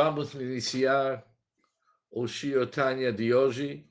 Vamos 0.00 0.32
iniciar 0.32 1.26
o 2.08 2.28
Shiotanya 2.28 3.12
de 3.12 3.34
hoje. 3.34 3.84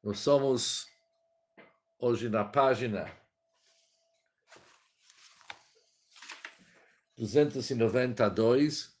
Nós 0.00 0.20
somos 0.20 0.86
hoje 1.98 2.28
na 2.28 2.44
página 2.44 3.10
292. 7.16 8.96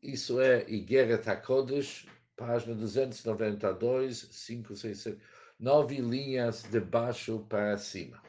Isso 0.00 0.40
é 0.40 0.64
Igeret 0.70 1.28
HaKodesh, 1.28 2.06
página 2.36 2.76
292, 2.76 4.28
5, 4.30 4.76
6, 4.76 4.98
7, 5.00 5.22
nove 5.58 5.96
linhas 5.96 6.62
de 6.62 6.78
baixo 6.78 7.44
para 7.48 7.76
cima. 7.76 8.27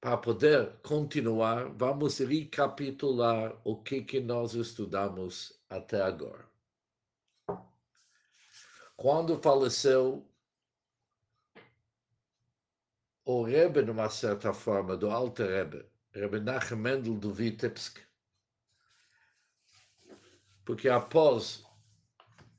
Para 0.00 0.16
poder 0.16 0.76
continuar, 0.82 1.68
vamos 1.70 2.18
recapitular 2.18 3.60
o 3.64 3.82
que, 3.82 4.02
que 4.02 4.20
nós 4.20 4.54
estudamos 4.54 5.60
até 5.68 6.00
agora. 6.00 6.48
Quando 8.96 9.40
faleceu 9.40 10.28
o 13.24 13.42
Rebbe, 13.42 13.82
numa 13.82 14.08
certa 14.08 14.52
forma, 14.52 14.96
do 14.96 15.10
Alter 15.10 15.48
Rebbe, 15.48 15.86
Rebbe 16.12 16.40
Nachem 16.40 16.78
Mendel 16.78 17.14
do 17.14 17.32
Vitebsk, 17.32 17.98
porque 20.64 20.88
após 20.88 21.64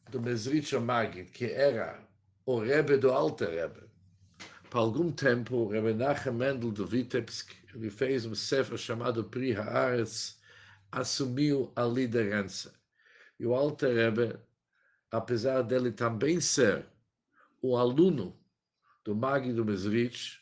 do 0.10 0.22
Mesrich 0.22 0.76
Magid, 0.78 1.32
que 1.32 1.46
era 1.46 2.08
o 2.46 2.60
Rebbe 2.60 2.98
do 2.98 3.12
Alter 3.12 3.50
Rebbe, 3.50 3.89
por 4.70 4.78
algum 4.78 5.12
tempo, 5.12 5.68
Rebbe 5.68 5.94
Nachem 5.94 6.34
Mendel 6.34 6.72
de 6.72 6.84
Vitebsk, 6.84 7.52
ele 7.74 7.90
fez 7.90 8.26
um 8.26 8.36
sefer 8.36 8.78
chamado 8.78 9.24
Pri 9.24 9.56
Haaretz, 9.56 10.40
assumiu 10.92 11.72
a 11.76 11.84
liderança. 11.84 12.74
E 13.40 13.46
o 13.46 13.56
Alter 13.56 13.96
Rebbe, 13.96 14.40
apesar 15.12 15.64
dele 15.64 15.92
também 15.92 16.40
ser 16.40 16.86
o 17.62 17.78
aluno 17.78 18.38
do 19.04 19.16
Magi 19.16 19.54
do 19.54 19.66
Mesrich, 19.66 20.40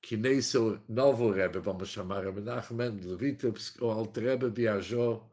que 0.00 0.16
nem 0.16 0.40
seu 0.40 0.80
novo 0.88 1.30
Rebbe, 1.30 1.58
vamos 1.58 1.88
chamar 1.88 2.24
Rebbe 2.24 2.40
Nachem 2.40 2.76
Mendel 2.76 3.16
de 3.16 3.16
Vitebsk, 3.16 3.82
o 3.82 3.90
Alter 3.90 4.24
Rebbe 4.24 4.50
viajou 4.50 5.28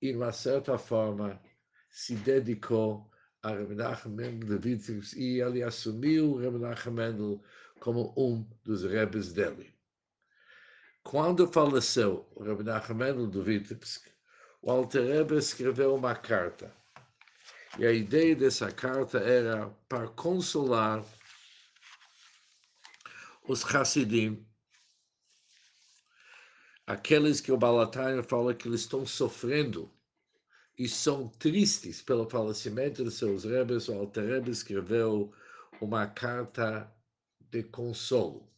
e, 0.00 0.10
de 0.10 0.16
uma 0.16 0.32
certa 0.32 0.76
forma, 0.76 1.40
se 1.88 2.16
dedicou 2.16 3.11
a 3.42 3.50
Rebbe 3.50 3.74
Nachman 3.74 4.14
Mendel 4.14 4.58
de 4.58 4.76
Vitebsk 4.76 5.16
e 5.16 5.40
ele 5.40 5.62
assumiu 5.62 6.36
Rebbe 6.36 6.58
Nachman 6.58 6.94
Mendel 6.94 7.42
como 7.80 8.14
um 8.16 8.46
dos 8.64 8.84
rebes 8.84 9.32
dele. 9.32 9.74
Quando 11.02 11.48
faleceu 11.48 12.28
Nachman 12.64 13.14
Mendel 13.14 13.26
de 13.26 13.40
Vitebsk, 13.42 14.06
o 14.60 14.70
Alter 14.70 15.04
Rebbe 15.04 15.36
escreveu 15.36 15.94
uma 15.94 16.14
carta. 16.14 16.72
E 17.78 17.86
a 17.86 17.90
ideia 17.90 18.36
dessa 18.36 18.70
carta 18.70 19.18
era 19.18 19.68
para 19.88 20.06
consolar 20.08 21.04
os 23.48 23.64
Hassidim, 23.64 24.46
aqueles 26.86 27.40
que 27.40 27.50
o 27.50 27.56
Balatanya 27.56 28.22
fala 28.22 28.54
que 28.54 28.68
eles 28.68 28.82
estão 28.82 29.04
sofrendo 29.04 29.90
e 30.78 30.88
são 30.88 31.28
tristes 31.28 32.00
pelo 32.00 32.28
falecimento 32.28 33.04
de 33.04 33.10
seus 33.10 33.44
rebes, 33.44 33.88
o 33.88 33.94
Alter 33.94 34.24
Rebbe 34.24 34.50
escreveu 34.50 35.32
uma 35.80 36.06
carta 36.06 36.90
de 37.50 37.62
consolo. 37.62 38.48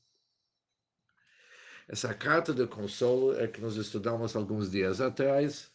Essa 1.88 2.14
carta 2.14 2.54
de 2.54 2.66
consolo 2.66 3.38
é 3.38 3.46
que 3.46 3.60
nós 3.60 3.76
estudamos 3.76 4.34
alguns 4.36 4.70
dias 4.70 5.00
atrás, 5.00 5.70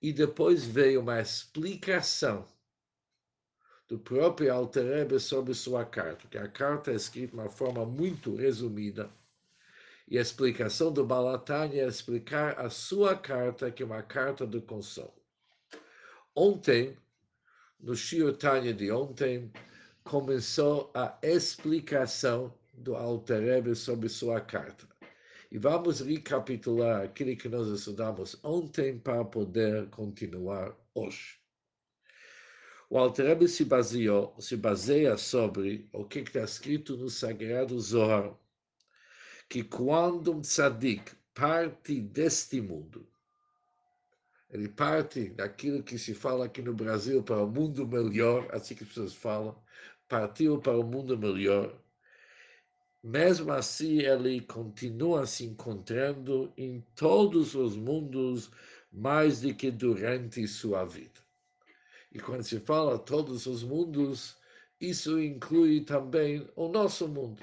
e 0.00 0.12
depois 0.12 0.64
veio 0.64 1.00
uma 1.00 1.20
explicação 1.20 2.46
do 3.88 3.98
próprio 3.98 4.52
Alter 4.52 4.84
Rebbe 4.84 5.18
sobre 5.18 5.54
sua 5.54 5.84
carta, 5.84 6.28
que 6.28 6.36
a 6.36 6.48
carta 6.48 6.90
é 6.90 6.94
escrita 6.94 7.28
de 7.28 7.34
uma 7.34 7.50
forma 7.50 7.84
muito 7.84 8.36
resumida, 8.36 9.10
e 10.06 10.18
a 10.18 10.22
explicação 10.22 10.92
do 10.92 11.04
Balatanya 11.04 11.82
é 11.82 11.88
explicar 11.88 12.60
a 12.60 12.70
sua 12.70 13.16
carta, 13.16 13.70
que 13.70 13.82
é 13.82 13.86
uma 13.86 14.02
carta 14.02 14.46
de 14.46 14.60
consolo. 14.60 15.25
Ontem, 16.38 16.94
no 17.80 17.96
Shiotanya 17.96 18.74
de 18.74 18.92
ontem, 18.92 19.50
começou 20.04 20.92
a 20.94 21.18
explicação 21.22 22.52
do 22.74 22.94
Alter 22.94 23.40
Rebbe 23.40 23.74
sobre 23.74 24.10
sua 24.10 24.38
carta. 24.38 24.86
E 25.50 25.56
vamos 25.56 26.00
recapitular 26.00 27.04
aquilo 27.04 27.34
que 27.38 27.48
nós 27.48 27.68
estudamos 27.68 28.38
ontem 28.44 28.98
para 28.98 29.24
poder 29.24 29.88
continuar 29.88 30.76
hoje. 30.94 31.38
O 32.90 32.98
Alter 32.98 33.28
Rebbe 33.28 33.48
se 33.48 33.64
baseou, 33.64 34.38
se 34.38 34.58
baseia 34.58 35.16
sobre 35.16 35.88
o 35.90 36.04
que 36.04 36.18
está 36.18 36.40
escrito 36.40 36.98
no 36.98 37.08
Sagrado 37.08 37.80
Zohar, 37.80 38.38
que 39.48 39.64
quando 39.64 40.32
um 40.32 40.42
tzadik 40.42 41.16
parte 41.32 41.98
deste 41.98 42.60
mundo, 42.60 43.08
ele 44.50 44.68
parte 44.68 45.28
daquilo 45.30 45.82
que 45.82 45.98
se 45.98 46.14
fala 46.14 46.46
aqui 46.46 46.62
no 46.62 46.74
Brasil 46.74 47.22
para 47.22 47.42
o 47.42 47.50
mundo 47.50 47.86
melhor, 47.86 48.48
assim 48.52 48.74
que 48.74 48.84
as 48.84 48.88
pessoas 48.88 49.14
falam, 49.14 49.56
partiu 50.08 50.58
para 50.58 50.78
o 50.78 50.84
mundo 50.84 51.18
melhor. 51.18 51.76
Mesmo 53.02 53.52
assim, 53.52 54.00
ele 54.00 54.40
continua 54.40 55.26
se 55.26 55.44
encontrando 55.44 56.52
em 56.56 56.80
todos 56.94 57.54
os 57.54 57.76
mundos 57.76 58.50
mais 58.92 59.40
do 59.40 59.54
que 59.54 59.70
durante 59.70 60.46
sua 60.48 60.84
vida. 60.84 61.20
E 62.12 62.18
quando 62.18 62.42
se 62.42 62.58
fala 62.60 62.98
todos 62.98 63.46
os 63.46 63.62
mundos, 63.62 64.36
isso 64.80 65.20
inclui 65.20 65.82
também 65.82 66.48
o 66.56 66.68
nosso 66.68 67.06
mundo. 67.06 67.42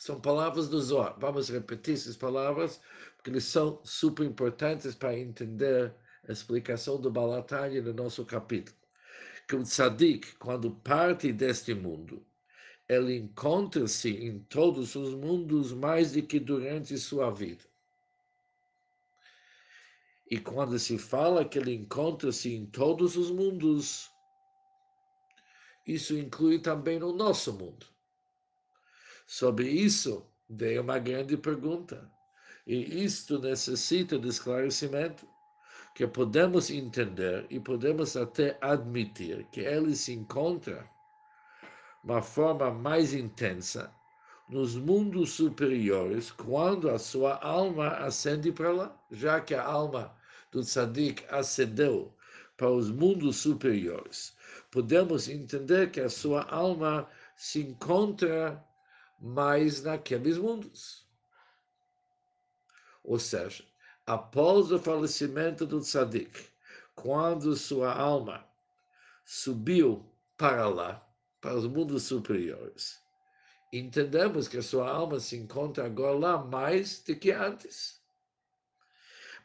São 0.00 0.18
palavras 0.18 0.66
do 0.66 0.80
Zohar. 0.80 1.14
Vamos 1.18 1.50
repetir 1.50 1.92
essas 1.92 2.16
palavras 2.16 2.80
porque 3.16 3.28
eles 3.28 3.44
são 3.44 3.82
super 3.84 4.24
importantes 4.24 4.94
para 4.94 5.18
entender 5.18 5.94
a 6.26 6.32
explicação 6.32 6.98
do 6.98 7.10
Balatanya 7.10 7.82
no 7.82 7.92
nosso 7.92 8.24
capítulo. 8.24 8.74
Que 9.46 9.56
o 9.56 9.62
tzadik, 9.62 10.36
quando 10.36 10.70
parte 10.70 11.30
deste 11.30 11.74
mundo, 11.74 12.24
ele 12.88 13.14
encontra-se 13.14 14.08
em 14.08 14.38
todos 14.38 14.94
os 14.94 15.12
mundos 15.14 15.70
mais 15.70 16.12
do 16.12 16.22
que 16.22 16.40
durante 16.40 16.96
sua 16.96 17.30
vida. 17.30 17.62
E 20.30 20.40
quando 20.40 20.78
se 20.78 20.96
fala 20.96 21.44
que 21.44 21.58
ele 21.58 21.74
encontra-se 21.74 22.54
em 22.54 22.64
todos 22.64 23.18
os 23.18 23.30
mundos, 23.30 24.10
isso 25.86 26.16
inclui 26.16 26.58
também 26.58 27.02
o 27.02 27.12
nosso 27.12 27.52
mundo. 27.52 27.89
Sobre 29.32 29.68
isso, 29.68 30.26
veio 30.48 30.82
uma 30.82 30.98
grande 30.98 31.36
pergunta. 31.36 32.10
E 32.66 33.04
isto 33.04 33.38
necessita 33.38 34.18
de 34.18 34.26
esclarecimento, 34.26 35.24
que 35.94 36.04
podemos 36.04 36.68
entender 36.68 37.46
e 37.48 37.60
podemos 37.60 38.16
até 38.16 38.58
admitir 38.60 39.46
que 39.52 39.60
ele 39.60 39.94
se 39.94 40.12
encontra 40.12 40.84
uma 42.02 42.20
forma 42.20 42.72
mais 42.72 43.14
intensa 43.14 43.94
nos 44.48 44.74
mundos 44.74 45.30
superiores 45.30 46.32
quando 46.32 46.90
a 46.90 46.98
sua 46.98 47.36
alma 47.36 47.86
ascende 47.98 48.50
para 48.50 48.72
lá, 48.72 49.00
já 49.12 49.40
que 49.40 49.54
a 49.54 49.64
alma 49.64 50.12
do 50.50 50.60
tzadik 50.60 51.24
ascendeu 51.30 52.12
para 52.56 52.68
os 52.68 52.90
mundos 52.90 53.36
superiores. 53.36 54.34
Podemos 54.72 55.28
entender 55.28 55.92
que 55.92 56.00
a 56.00 56.10
sua 56.10 56.42
alma 56.50 57.08
se 57.36 57.60
encontra 57.60 58.60
mais 59.20 59.82
naqueles 59.82 60.38
mundos. 60.38 61.06
Ou 63.04 63.18
seja, 63.18 63.64
após 64.06 64.72
o 64.72 64.78
falecimento 64.78 65.66
do 65.66 65.80
tzadik, 65.80 66.48
quando 66.94 67.56
sua 67.56 67.92
alma 67.92 68.46
subiu 69.24 70.10
para 70.36 70.68
lá, 70.68 71.06
para 71.40 71.54
os 71.54 71.66
mundos 71.66 72.04
superiores, 72.04 73.00
entendemos 73.72 74.48
que 74.48 74.58
a 74.58 74.62
sua 74.62 74.90
alma 74.90 75.20
se 75.20 75.36
encontra 75.36 75.86
agora 75.86 76.18
lá 76.18 76.38
mais 76.44 77.02
do 77.02 77.14
que 77.16 77.30
antes. 77.30 78.00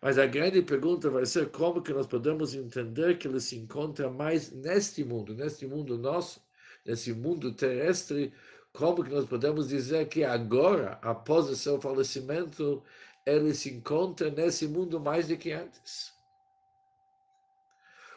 Mas 0.01 0.18
a 0.18 0.25
grande 0.25 0.62
pergunta 0.62 1.10
vai 1.10 1.25
ser 1.25 1.50
como 1.51 1.81
que 1.81 1.94
nós 1.94 2.06
podemos 2.06 2.54
entender 2.54 3.18
que 3.18 3.27
ele 3.27 3.39
se 3.39 3.57
encontra 3.57 4.10
mais 4.10 4.51
neste 4.51 5.04
mundo, 5.04 5.33
neste 5.33 5.66
mundo 5.66 5.98
nosso, 5.98 6.42
nesse 6.86 7.13
mundo 7.13 7.54
terrestre, 7.54 8.33
como 8.75 9.04
que 9.04 9.10
nós 9.10 9.25
podemos 9.25 9.69
dizer 9.69 10.07
que 10.10 10.24
agora, 10.24 11.00
após 11.01 11.50
o 11.50 11.56
seu 11.56 11.80
falecimento, 11.80 12.83
ele 13.25 13.54
se 13.54 13.74
encontra 13.74 14.30
nesse 14.30 14.68
mundo 14.68 15.00
mais 15.00 15.27
do 15.30 15.38
que 15.38 15.51
antes. 15.51 16.13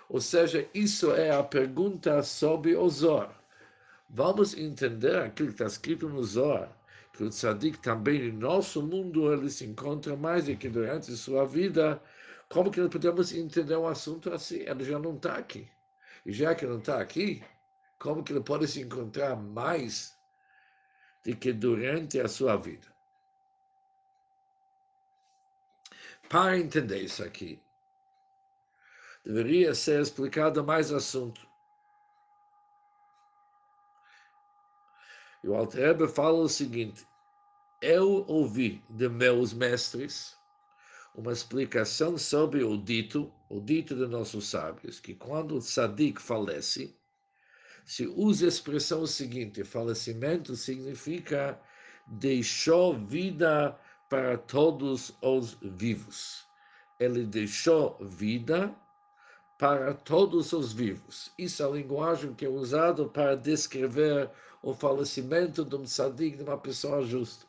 Ou 0.08 0.20
seja, 0.20 0.68
isso 0.74 1.12
é 1.12 1.30
a 1.30 1.42
pergunta 1.42 2.22
sobre 2.22 2.74
o 2.74 2.88
Zor. 2.88 3.30
Vamos 4.10 4.56
entender 4.56 5.16
aquilo 5.16 5.48
que 5.48 5.54
está 5.54 5.66
escrito 5.66 6.08
no 6.08 6.24
Zor, 6.24 6.68
que 7.12 7.22
o 7.22 7.28
tzadik 7.28 7.78
também 7.78 8.32
no 8.32 8.38
nosso 8.40 8.82
mundo 8.82 9.32
ele 9.32 9.50
se 9.50 9.64
encontra 9.64 10.16
mais 10.16 10.46
do 10.46 10.56
que 10.56 10.68
durante 10.68 11.14
sua 11.16 11.44
vida, 11.44 12.02
como 12.48 12.70
que 12.70 12.88
podemos 12.88 13.32
entender 13.32 13.76
um 13.76 13.86
assunto 13.86 14.32
assim? 14.32 14.60
Ele 14.60 14.82
já 14.82 14.98
não 14.98 15.14
está 15.14 15.36
aqui. 15.36 15.70
E 16.26 16.32
já 16.32 16.54
que 16.54 16.66
não 16.66 16.78
está 16.78 17.00
aqui, 17.00 17.44
como 17.98 18.24
que 18.24 18.32
ele 18.32 18.40
pode 18.40 18.66
se 18.66 18.80
encontrar 18.80 19.36
mais 19.36 20.17
do 21.28 21.36
que 21.36 21.52
durante 21.52 22.18
a 22.18 22.26
sua 22.26 22.56
vida? 22.56 22.88
Para 26.28 26.58
entender 26.58 27.02
isso 27.02 27.22
aqui, 27.22 27.60
deveria 29.24 29.74
ser 29.74 30.00
explicado 30.00 30.64
mais 30.64 30.90
assunto. 30.90 31.46
E 35.44 35.48
o 35.48 35.54
Altrebe 35.54 36.08
fala 36.08 36.38
o 36.38 36.48
seguinte: 36.48 37.06
eu 37.82 38.24
ouvi 38.26 38.82
de 38.88 39.08
meus 39.08 39.52
mestres 39.52 40.36
uma 41.14 41.32
explicação 41.32 42.16
sobre 42.16 42.62
o 42.62 42.76
dito, 42.76 43.32
o 43.48 43.60
dito 43.60 43.94
de 43.94 44.06
nossos 44.06 44.48
sábios, 44.48 44.98
que 45.00 45.14
quando 45.14 45.56
o 45.56 45.60
tzadik 45.60 46.20
falece, 46.22 46.97
se 47.88 48.06
usa 48.06 48.44
a 48.44 48.48
expressão 48.48 49.06
seguinte: 49.06 49.64
falecimento 49.64 50.54
significa 50.54 51.58
deixou 52.06 52.94
vida 52.94 53.74
para 54.10 54.36
todos 54.36 55.16
os 55.22 55.56
vivos. 55.62 56.46
Ele 57.00 57.24
deixou 57.24 57.96
vida 58.02 58.76
para 59.58 59.94
todos 59.94 60.52
os 60.52 60.70
vivos. 60.70 61.32
Isso 61.38 61.62
é 61.62 61.66
a 61.66 61.70
linguagem 61.70 62.34
que 62.34 62.44
é 62.44 62.48
usada 62.48 63.06
para 63.06 63.34
descrever 63.34 64.30
o 64.62 64.74
falecimento 64.74 65.64
de 65.64 65.74
um 65.74 65.84
tzadik, 65.84 66.36
de 66.36 66.42
uma 66.42 66.58
pessoa 66.58 67.02
justa. 67.02 67.46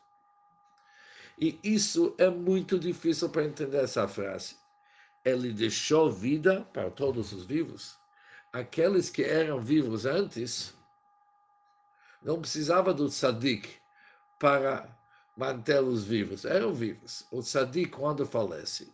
E 1.38 1.58
isso 1.62 2.14
é 2.16 2.30
muito 2.30 2.78
difícil 2.78 3.28
para 3.28 3.44
entender 3.44 3.78
essa 3.84 4.08
frase. 4.08 4.56
Ele 5.22 5.52
deixou 5.52 6.10
vida 6.10 6.66
para 6.72 6.90
todos 6.90 7.30
os 7.32 7.44
vivos. 7.44 7.99
Aqueles 8.52 9.08
que 9.08 9.22
eram 9.22 9.60
vivos 9.60 10.04
antes 10.04 10.74
não 12.20 12.40
precisava 12.40 12.92
do 12.92 13.08
tzadik 13.08 13.76
para 14.40 14.88
mantê-los 15.36 16.04
vivos. 16.04 16.44
Eram 16.44 16.74
vivos. 16.74 17.24
O 17.30 17.40
tzadik, 17.42 17.90
quando 17.90 18.26
falece, 18.26 18.92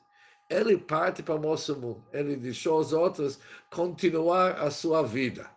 ele 0.51 0.77
parte 0.77 1.23
para 1.23 1.37
o 1.37 1.41
nosso 1.41 1.75
mundo. 1.75 2.05
Ele 2.13 2.37
deixou 2.37 2.79
os 2.79 2.93
outros 2.93 3.39
continuar 3.71 4.61
a 4.61 4.71
sua 4.71 5.03
vida. 5.03 5.51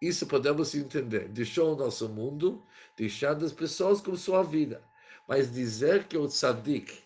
Isso 0.00 0.26
podemos 0.26 0.74
entender. 0.74 1.28
Deixou 1.28 1.72
o 1.72 1.76
nosso 1.76 2.06
mundo, 2.06 2.62
deixando 2.98 3.46
as 3.46 3.52
pessoas 3.52 4.02
com 4.02 4.14
sua 4.14 4.42
vida. 4.42 4.84
Mas 5.26 5.50
dizer 5.50 6.06
que 6.06 6.18
o 6.18 6.28
tzadik 6.28 7.02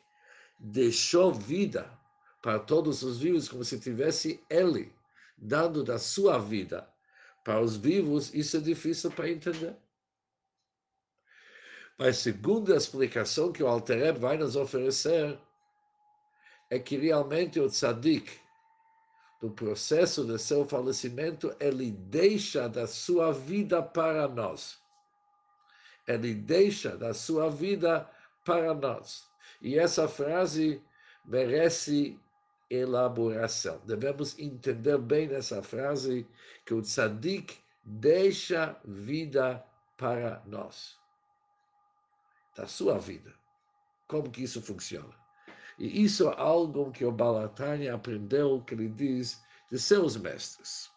deixou 0.58 1.32
vida 1.32 1.88
para 2.42 2.58
todos 2.58 3.04
os 3.04 3.18
vivos, 3.18 3.48
como 3.48 3.64
se 3.64 3.78
tivesse 3.78 4.44
ele 4.50 4.92
dando 5.42 5.82
da 5.82 5.98
sua 5.98 6.38
vida 6.38 6.88
para 7.44 7.60
os 7.60 7.76
vivos, 7.76 8.32
isso 8.32 8.56
é 8.56 8.60
difícil 8.60 9.10
para 9.10 9.28
entender. 9.28 9.76
Mas 11.98 12.18
segundo 12.18 12.72
a 12.72 12.76
explicação 12.76 13.52
que 13.52 13.62
o 13.62 13.66
Altereb 13.66 14.18
vai 14.18 14.36
nos 14.36 14.54
oferecer, 14.54 15.36
é 16.70 16.78
que 16.78 16.96
realmente 16.96 17.58
o 17.60 17.68
tzadik, 17.68 18.32
no 19.42 19.50
processo 19.50 20.24
de 20.24 20.38
seu 20.38 20.64
falecimento, 20.64 21.54
ele 21.58 21.90
deixa 21.90 22.68
da 22.68 22.86
sua 22.86 23.32
vida 23.32 23.82
para 23.82 24.28
nós. 24.28 24.78
Ele 26.06 26.32
deixa 26.32 26.96
da 26.96 27.12
sua 27.12 27.50
vida 27.50 28.08
para 28.44 28.72
nós. 28.72 29.24
E 29.60 29.76
essa 29.76 30.06
frase 30.06 30.80
merece 31.24 32.18
elaboração. 32.72 33.80
Devemos 33.84 34.38
entender 34.38 34.96
bem 34.98 35.32
essa 35.34 35.62
frase 35.62 36.26
que 36.64 36.72
o 36.72 36.80
tzadik 36.80 37.58
deixa 37.84 38.80
vida 38.84 39.64
para 39.96 40.42
nós. 40.46 40.98
Da 42.56 42.66
sua 42.66 42.98
vida. 42.98 43.34
Como 44.08 44.30
que 44.30 44.42
isso 44.42 44.62
funciona? 44.62 45.14
E 45.78 46.04
isso 46.04 46.28
é 46.28 46.34
algo 46.38 46.90
que 46.92 47.04
o 47.04 47.12
Balatani 47.12 47.88
aprendeu, 47.88 48.62
que 48.62 48.74
ele 48.74 48.88
diz, 48.88 49.42
de 49.70 49.78
seus 49.78 50.16
mestres. 50.16 50.90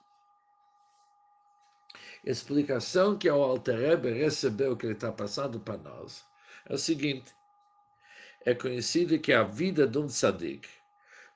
Explicação 2.24 3.18
que 3.18 3.30
o 3.30 3.42
Alterebe 3.42 4.12
recebeu, 4.12 4.76
que 4.76 4.86
ele 4.86 4.94
está 4.94 5.12
passando 5.12 5.60
para 5.60 5.78
nós, 5.78 6.26
é 6.66 6.74
o 6.74 6.78
seguinte. 6.78 7.34
É 8.46 8.54
conhecido 8.54 9.20
que 9.20 9.34
a 9.34 9.44
vida 9.44 9.88
de 9.88 9.98
um 9.98 10.08
tzadik 10.08 10.68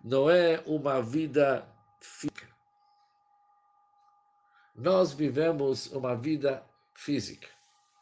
não 0.04 0.30
é 0.30 0.64
uma 0.66 1.02
vida 1.02 1.68
física. 2.00 2.48
Nós 4.76 5.12
vivemos 5.12 5.88
uma 5.92 6.16
vida 6.16 6.66
física. 6.94 7.48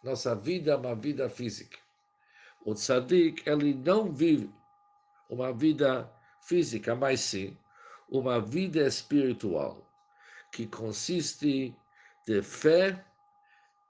Nossa 0.04 0.36
vida 0.36 0.72
é 0.72 0.76
uma 0.76 0.96
vida 0.96 1.28
física. 1.30 1.78
O 2.64 2.74
tzadik, 2.74 3.48
ele 3.50 3.74
não 3.74 4.12
vive 4.12 4.54
uma 5.30 5.52
vida 5.52 6.12
física, 6.42 6.96
mas 6.96 7.22
sim 7.22 7.58
uma 8.10 8.40
vida 8.40 8.86
espiritual, 8.86 9.86
que 10.54 10.68
consiste 10.68 11.76
de 12.26 12.42
fé, 12.42 13.04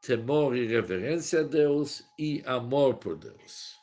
temor 0.01 0.55
e 0.55 0.65
reverência 0.65 1.41
a 1.41 1.43
Deus 1.43 2.03
e 2.17 2.41
amor 2.45 2.95
por 2.95 3.17
Deus. 3.17 3.77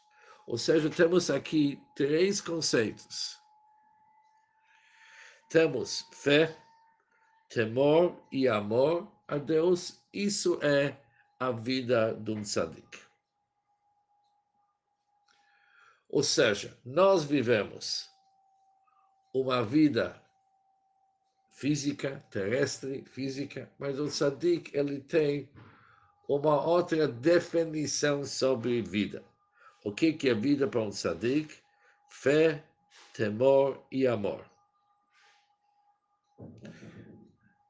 Ou 0.47 0.59
seja, 0.59 0.91
temos 0.91 1.31
aqui 1.31 1.81
três 1.94 2.41
conceitos. 2.41 3.44
Temos 5.55 6.05
fé, 6.11 6.53
temor 7.49 8.21
e 8.33 8.49
amor 8.49 9.06
a 9.29 9.39
Deus. 9.39 10.03
Isso 10.12 10.59
é 10.61 10.97
a 11.39 11.53
vida 11.53 12.12
de 12.12 12.33
um. 12.33 12.43
Ou 16.09 16.25
seja, 16.25 16.77
nós 16.85 17.23
vivemos 17.23 18.11
uma 19.33 19.62
vida 19.62 20.21
física, 21.53 22.27
terrestre, 22.32 23.05
física, 23.05 23.70
mas 23.79 24.01
o 24.01 24.08
tzadik 24.08 24.77
ele 24.77 25.03
tem 25.03 25.49
uma 26.29 26.67
outra 26.67 27.06
definição 27.06 28.25
sobre 28.25 28.82
vida. 28.82 29.23
O 29.84 29.93
que, 29.93 30.15
que 30.15 30.31
é 30.31 30.34
vida 30.34 30.67
para 30.67 30.81
um 30.81 30.91
tzadik? 30.91 31.55
Fé, 32.08 32.65
temor 33.13 33.81
e 33.93 34.05
amor. 34.05 34.53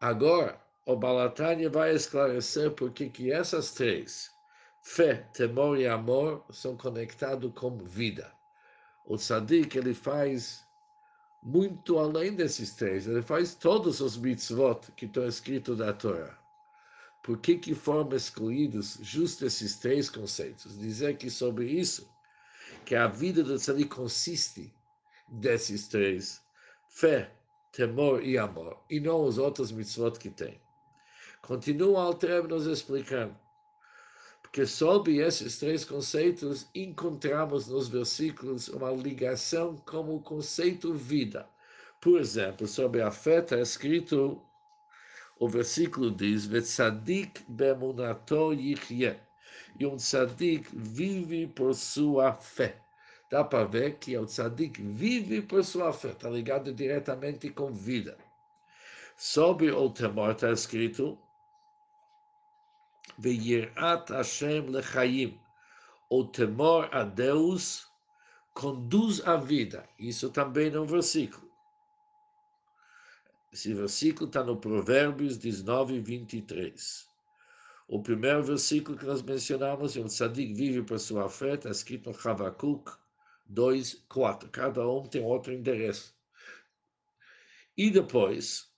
Agora, 0.00 0.60
o 0.86 0.96
Balatani 0.96 1.68
vai 1.68 1.94
esclarecer 1.94 2.70
por 2.72 2.92
que, 2.92 3.32
essas 3.32 3.72
três 3.72 4.34
fé, 4.84 5.26
temor 5.32 5.78
e 5.78 5.86
amor 5.86 6.44
são 6.50 6.76
conectados 6.76 7.50
com 7.54 7.78
vida. 7.78 8.30
O 9.06 9.16
tzadik, 9.16 9.76
ele 9.76 9.94
faz 9.94 10.62
muito 11.42 11.98
além 11.98 12.34
desses 12.34 12.74
três, 12.74 13.06
ele 13.06 13.22
faz 13.22 13.54
todos 13.54 14.00
os 14.00 14.16
mitzvot 14.16 14.92
que 14.96 15.06
estão 15.06 15.26
escritos 15.26 15.78
na 15.78 15.92
Torá. 15.92 16.38
Por 17.22 17.38
que, 17.38 17.56
que 17.56 17.74
foram 17.74 18.14
excluídos 18.14 18.98
justo 19.00 19.46
esses 19.46 19.76
três 19.76 20.10
conceitos? 20.10 20.78
Dizer 20.78 21.16
que 21.16 21.30
sobre 21.30 21.66
isso, 21.66 22.06
que 22.84 22.94
a 22.94 23.06
vida 23.06 23.42
do 23.42 23.56
tzadik 23.56 23.88
consiste 23.88 24.72
desses 25.28 25.88
três, 25.88 26.42
fé, 26.88 27.32
temor 27.74 28.24
e 28.24 28.38
amor, 28.38 28.78
e 28.88 29.00
não 29.00 29.24
os 29.24 29.38
outros 29.38 29.72
mitzvot 29.72 30.18
que 30.18 30.30
tem. 30.30 30.60
Continua 31.42 31.88
o 31.88 31.96
Alter 31.96 32.46
nos 32.46 32.66
explicando 32.66 33.36
que 34.54 34.64
sob 34.64 35.18
esses 35.18 35.58
três 35.58 35.84
conceitos 35.84 36.68
encontramos 36.72 37.66
nos 37.66 37.88
versículos 37.88 38.68
uma 38.68 38.92
ligação 38.92 39.76
com 39.78 40.14
o 40.14 40.20
conceito 40.20 40.94
vida. 40.94 41.44
Por 42.00 42.20
exemplo, 42.20 42.64
sobre 42.68 43.02
a 43.02 43.10
fé 43.10 43.40
está 43.40 43.58
escrito, 43.58 44.40
o 45.40 45.48
versículo 45.48 46.08
diz, 46.08 46.46
Vetzadik 46.46 47.42
bemunato 47.48 48.52
yichyeh. 48.52 49.18
E 49.76 49.84
um 49.84 49.96
tzadik 49.96 50.68
vive 50.72 51.48
por 51.48 51.74
sua 51.74 52.34
fé. 52.34 52.83
Dá 53.30 53.42
para 53.42 53.64
ver 53.64 53.98
que 53.98 54.16
o 54.16 54.26
tzadik 54.26 54.80
vive 54.82 55.42
por 55.42 55.64
sua 55.64 55.92
fé, 55.92 56.08
está 56.08 56.28
ligado 56.28 56.72
diretamente 56.72 57.50
com 57.50 57.72
vida. 57.72 58.16
Sobre 59.16 59.70
o 59.70 59.90
temor 59.90 60.32
está 60.32 60.50
escrito, 60.50 61.18
Veyirat 63.18 64.10
Hashem 64.10 64.70
lechayim. 64.70 65.40
O 66.10 66.24
temor 66.24 66.88
a 66.92 67.04
Deus 67.04 67.86
conduz 68.52 69.26
a 69.26 69.36
vida. 69.36 69.88
Isso 69.98 70.30
também 70.30 70.70
no 70.70 70.84
versículo. 70.84 71.50
Esse 73.52 73.72
versículo 73.72 74.26
está 74.26 74.42
no 74.42 74.56
Provérbios 74.56 75.38
19, 75.38 76.00
23. 76.00 77.08
O 77.86 78.02
primeiro 78.02 78.42
versículo 78.42 78.98
que 78.98 79.06
nós 79.06 79.22
mencionamos, 79.22 79.96
o 79.96 80.04
tzadik 80.04 80.54
vive 80.54 80.82
por 80.82 80.98
sua 80.98 81.28
fé, 81.28 81.54
está 81.54 81.70
escrito 81.70 82.10
no 82.10 82.30
Havakuk 82.30 83.03
2, 83.46 84.04
4. 84.08 84.48
Cada 84.50 84.88
um 84.88 85.06
tem 85.06 85.22
outro 85.22 85.52
endereço. 85.52 86.14
E 87.76 87.90
depois, 87.90 88.70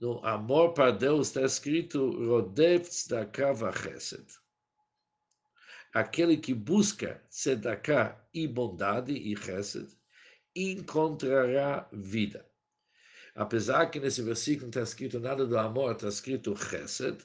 no 0.00 0.24
amor 0.24 0.72
para 0.72 0.90
Deus, 0.90 1.28
está 1.28 1.42
escrito 1.42 2.10
Rodev 2.26 2.82
Tzedakah 2.82 3.72
Chesed. 3.72 4.26
Aquele 5.96 6.36
que 6.36 6.52
busca 6.52 7.22
tzedakah 7.30 8.22
e 8.34 8.46
bondade 8.46 9.14
e 9.14 9.34
chesed, 9.34 9.88
encontrará 10.54 11.88
vida. 11.90 12.46
Apesar 13.34 13.86
que 13.86 13.98
nesse 13.98 14.20
versículo 14.20 14.64
não 14.64 14.68
está 14.68 14.82
escrito 14.82 15.18
nada 15.18 15.46
do 15.46 15.58
amor, 15.58 15.92
está 15.92 16.08
escrito 16.08 16.54
chesed, 16.54 17.18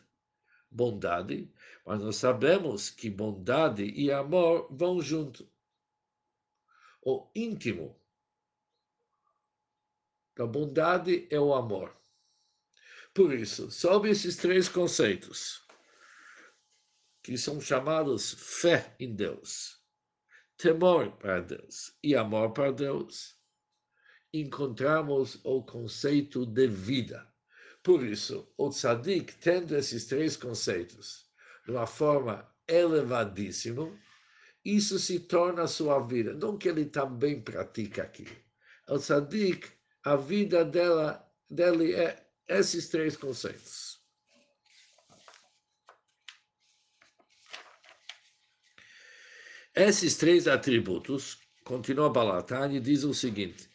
bondade, 0.70 1.51
mas 1.86 2.01
nós 2.01 2.15
sabemos 2.15 2.89
que 2.89 3.10
bondade 3.10 3.84
e 3.84 4.10
amor 4.10 4.70
vão 4.72 5.01
junto. 5.01 5.50
O 7.03 7.29
íntimo 7.36 8.00
da 10.36 10.46
bondade 10.46 11.27
é 11.31 11.39
o 11.39 11.53
amor. 11.53 11.96
Por 13.13 13.34
isso, 13.34 13.72
sob 13.72 14.10
esses 14.10 14.38
três 14.38 14.70
conceitos, 14.70 15.65
que 17.24 17.38
são 17.38 17.60
chamados 17.60 18.34
fé 18.34 18.96
em 19.00 19.15
Deus, 19.15 19.81
temor 20.58 21.17
para 21.17 21.41
Deus 21.41 21.98
e 22.03 22.15
amor 22.15 22.53
para 22.53 22.72
Deus, 22.72 23.36
encontramos 24.34 25.39
o 25.43 25.63
conceito 25.63 26.46
de 26.46 26.67
vida. 26.67 27.27
Por 27.84 28.05
isso, 28.05 28.48
o 28.58 28.70
tzadik, 28.70 29.36
tendo 29.38 29.75
esses 29.75 30.05
três 30.05 30.38
conceitos 30.38 31.29
de 31.65 31.72
uma 31.72 31.88
forma 31.88 32.48
elevadíssima, 32.67 33.91
isso 34.63 35.00
se 35.00 35.20
torna 35.20 35.68
sua 35.68 36.00
vida. 36.00 36.34
Não 36.34 36.58
que 36.58 36.70
ele 36.70 36.86
também 36.86 37.41
pratica 37.41 38.03
aquilo. 38.03 38.36
O 38.88 38.98
tzadik, 38.98 39.68
a 40.03 40.15
vida 40.15 40.63
dela, 40.65 41.25
dele 41.50 41.94
é 41.94 42.25
esses 42.48 42.89
três 42.89 43.15
conceitos. 43.15 44.00
Esses 49.74 50.18
três 50.18 50.48
atributos, 50.48 51.39
continua 51.63 52.10
Balatani, 52.10 52.80
diz 52.80 53.06
o 53.06 53.13
seguinte: 53.13 53.72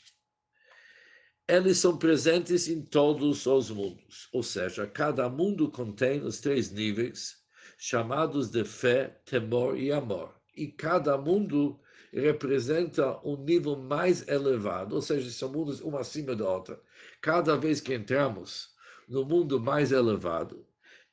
eles 1.49 1.79
são 1.79 1.97
presentes 1.97 2.67
em 2.67 2.83
todos 2.83 3.47
os 3.47 3.71
mundos, 3.71 4.29
ou 4.33 4.43
seja, 4.43 4.85
cada 4.85 5.29
mundo 5.29 5.71
contém 5.71 6.21
os 6.23 6.41
três 6.41 6.73
níveis 6.73 7.37
chamados 7.79 8.51
de 8.51 8.65
fé, 8.65 9.23
temor 9.25 9.79
e 9.79 9.93
amor. 9.93 10.36
E 10.57 10.69
cada 10.69 11.19
mundo 11.19 11.79
representa 12.13 13.21
um 13.27 13.37
nível 13.37 13.77
mais 13.77 14.27
elevado, 14.27 14.95
ou 14.95 15.03
seja, 15.03 15.31
são 15.31 15.53
mundos 15.53 15.81
uma 15.81 16.01
acima 16.01 16.35
da 16.35 16.49
outra. 16.49 16.81
Cada 17.21 17.57
vez 17.57 17.81
que 17.81 17.95
entramos 17.95 18.75
no 19.07 19.25
mundo 19.25 19.61
mais 19.61 19.93
elevado, 19.93 20.67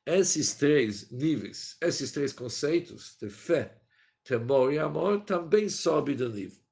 esses 0.06 0.56
três 0.56 1.12
níveis, 1.12 1.78
esses 1.82 2.12
três 2.12 2.32
conceitos 2.32 3.18
de 3.20 3.30
fé, 3.30 3.82
temor 4.24 4.72
e 4.74 4.80
amor 4.80 5.22
também 5.22 5.68
sobem 5.68 6.16
de 6.16 6.28
nível. 6.28 6.64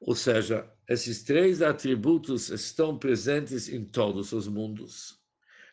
Ou 0.00 0.14
seja, 0.16 0.68
esses 0.88 1.22
três 1.22 1.62
atributos 1.62 2.48
estão 2.48 2.98
presentes 2.98 3.68
em 3.68 3.84
todos 3.84 4.32
os 4.32 4.48
mundos, 4.48 5.20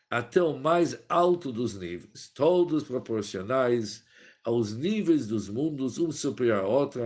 até 0.09 0.41
o 0.41 0.57
mais 0.57 1.03
alto 1.09 1.51
dos 1.51 1.75
níveis, 1.77 2.29
todos 2.29 2.83
proporcionais 2.83 4.05
aos 4.43 4.75
níveis 4.75 5.27
dos 5.27 5.49
mundos, 5.49 5.97
um 5.97 6.11
superior 6.11 6.63
ao 6.63 6.71
outro, 6.71 7.01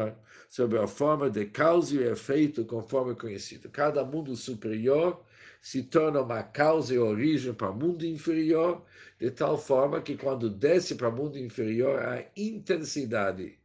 sob 0.50 0.78
a 0.78 0.88
forma 0.88 1.30
de 1.30 1.46
causa 1.46 1.96
e 1.96 2.04
efeito 2.04 2.66
conforme 2.66 3.16
conhecido. 3.16 3.70
Cada 3.70 4.04
mundo 4.06 4.36
superior 4.36 5.24
se 5.62 5.84
torna 5.84 6.22
uma 6.22 6.44
causa 6.44 6.94
e 6.94 7.00
origem 7.00 7.54
para 7.54 7.72
o 7.72 7.76
mundo 7.76 8.06
inferior, 8.06 8.84
de 9.20 9.32
tal 9.32 9.58
forma 9.58 10.02
que 10.02 10.18
quando 10.18 10.50
desce 10.50 10.96
para 10.96 11.10
o 11.10 11.16
mundo 11.16 11.38
inferior, 11.38 12.00
a 12.00 12.26
intensidade 12.36 13.58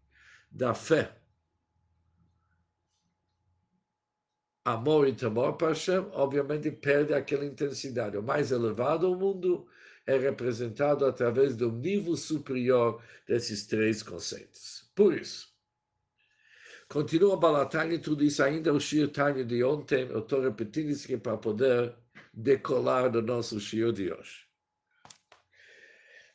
da 0.50 0.74
fé 0.74 1.18
amor 4.68 5.08
e 5.08 5.14
temor 5.14 5.54
para 5.54 5.68
Hashem, 5.68 6.06
obviamente 6.12 6.70
perde 6.70 7.14
aquela 7.14 7.44
intensidade. 7.44 8.16
O 8.18 8.22
mais 8.22 8.52
elevado 8.52 9.10
o 9.10 9.16
mundo 9.16 9.66
é 10.08 10.16
representado 10.16 11.04
através 11.04 11.54
do 11.54 11.70
nível 11.70 12.16
superior 12.16 13.02
desses 13.26 13.66
três 13.66 14.02
conceitos. 14.02 14.90
Por 14.94 15.14
isso, 15.14 15.54
continua 16.88 17.36
Balatani, 17.36 17.98
tudo 17.98 18.24
isso 18.24 18.42
ainda 18.42 18.72
o 18.72 18.80
Shir 18.80 19.12
Tanya 19.12 19.44
de 19.44 19.62
ontem, 19.62 20.08
eu 20.08 20.20
estou 20.20 20.40
repetindo 20.40 20.88
isso 20.88 21.04
aqui 21.04 21.18
para 21.18 21.36
poder 21.36 21.94
decolar 22.32 23.10
do 23.10 23.20
nosso 23.20 23.60
Shir 23.60 23.92
de 23.92 24.10
hoje. 24.10 24.48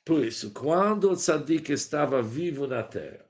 Por 0.06 0.24
isso, 0.24 0.52
quando 0.52 1.10
o 1.10 1.16
Tzadik 1.16 1.72
estava 1.72 2.22
vivo 2.22 2.68
na 2.68 2.84
terra, 2.84 3.26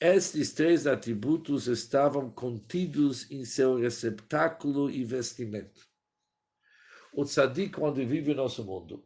estes 0.00 0.52
três 0.52 0.86
atributos 0.86 1.66
estavam 1.66 2.30
contidos 2.30 3.28
em 3.28 3.44
seu 3.44 3.74
receptáculo 3.74 4.88
e 4.88 5.02
vestimento. 5.02 5.87
O 7.12 7.24
tzadik, 7.24 7.72
quando 7.72 7.96
vive 8.06 8.34
no 8.34 8.42
nosso 8.42 8.64
mundo, 8.64 9.04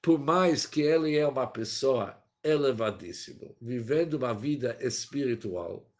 por 0.00 0.18
mais 0.18 0.66
que 0.66 0.82
ele 0.82 1.16
é 1.16 1.26
uma 1.26 1.46
pessoa 1.46 2.22
elevadíssima, 2.42 3.54
vivendo 3.60 4.14
uma 4.14 4.34
vida 4.34 4.76
espiritual, 4.80 5.90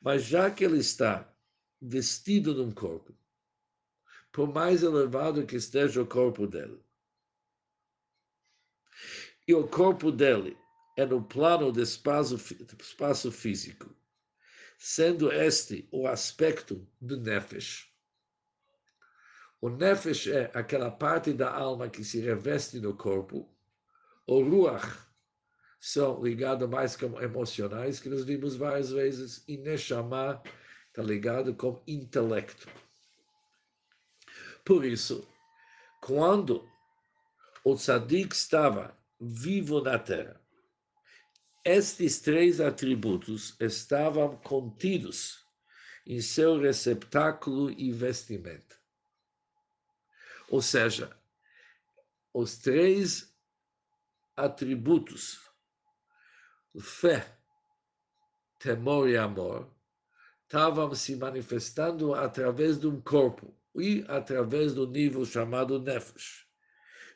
mas 0.00 0.24
já 0.24 0.50
que 0.50 0.64
ele 0.64 0.78
está 0.78 1.32
vestido 1.80 2.54
num 2.54 2.72
corpo, 2.72 3.14
por 4.32 4.52
mais 4.52 4.82
elevado 4.82 5.46
que 5.46 5.54
esteja 5.54 6.02
o 6.02 6.06
corpo 6.06 6.46
dele, 6.46 6.80
e 9.46 9.54
o 9.54 9.68
corpo 9.68 10.10
dele 10.10 10.56
é 10.96 11.04
no 11.04 11.22
plano 11.22 11.70
do 11.70 11.80
espaço, 11.80 12.36
espaço 12.80 13.30
físico, 13.30 13.94
sendo 14.78 15.30
este 15.30 15.86
o 15.92 16.06
aspecto 16.06 16.86
do 17.00 17.20
Nefesh. 17.20 17.93
O 19.64 19.70
Nefesh 19.70 20.26
é 20.26 20.50
aquela 20.52 20.90
parte 20.90 21.32
da 21.32 21.50
alma 21.50 21.88
que 21.88 22.04
se 22.04 22.20
reveste 22.20 22.78
no 22.80 22.94
corpo. 22.94 23.48
O 24.26 24.42
Ruach 24.42 24.94
são 25.80 26.22
ligados 26.22 26.68
mais 26.68 26.94
como 26.94 27.18
emocionais, 27.18 27.98
que 27.98 28.10
nós 28.10 28.24
vimos 28.26 28.56
várias 28.56 28.90
vezes, 28.90 29.42
e 29.48 29.56
Neshama 29.56 30.42
está 30.88 31.02
ligado 31.02 31.54
com 31.54 31.82
intelecto. 31.86 32.68
Por 34.66 34.84
isso, 34.84 35.26
quando 35.98 36.68
o 37.64 37.74
tzadik 37.74 38.34
estava 38.34 38.94
vivo 39.18 39.80
na 39.80 39.98
terra, 39.98 40.38
estes 41.64 42.20
três 42.20 42.60
atributos 42.60 43.56
estavam 43.58 44.36
contidos 44.36 45.42
em 46.06 46.20
seu 46.20 46.60
receptáculo 46.60 47.70
e 47.70 47.90
vestimenta. 47.90 48.83
Ou 50.54 50.62
seja, 50.62 51.10
os 52.32 52.58
três 52.58 53.36
atributos, 54.36 55.40
fé, 56.80 57.36
temor 58.60 59.08
e 59.08 59.16
amor, 59.16 59.68
estavam 60.44 60.94
se 60.94 61.16
manifestando 61.16 62.14
através 62.14 62.78
de 62.78 62.86
um 62.86 63.00
corpo 63.00 63.52
e 63.74 64.04
através 64.06 64.72
do 64.72 64.86
nível 64.86 65.24
chamado 65.24 65.82
nefesh, 65.82 66.46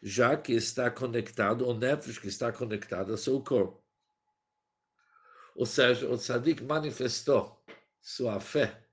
já 0.02 0.37
que 0.37 0.54
está 0.54 0.90
conectado, 0.90 1.64
o 1.64 1.73
nefesh 1.73 2.18
que 2.18 2.26
está 2.26 2.52
conectado 2.52 3.12
ao 3.12 3.16
seu 3.16 3.40
corpo. 3.40 3.80
Ou 5.54 5.64
seja, 5.64 6.09
o 6.09 6.16
tzadik 6.16 6.64
manifestou 6.64 7.64
sua 8.00 8.40
fé. 8.40 8.85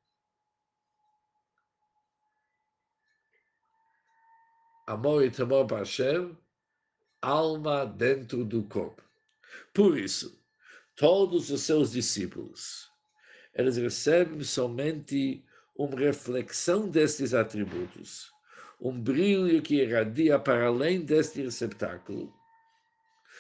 Amor 4.88 5.24
e 5.26 5.32
temor 5.32 5.66
para 5.66 5.80
Hashem, 5.80 6.38
alma 7.20 7.88
dentro 7.88 8.46
do 8.46 8.62
corpo. 8.66 9.02
Por 9.74 9.98
isso, 9.98 10.40
todos 10.96 11.50
os 11.50 11.62
seus 11.64 11.94
discípulos, 11.94 12.88
eles 13.56 13.78
recebem 13.78 14.44
somente 14.44 15.44
uma 15.76 15.98
reflexão 15.98 16.88
destes 16.88 17.34
atributos, 17.34 18.32
um 18.80 19.02
brilho 19.02 19.60
que 19.64 19.82
irradia 19.82 20.38
para 20.38 20.68
além 20.68 21.02
deste 21.02 21.42
receptáculo, 21.42 22.32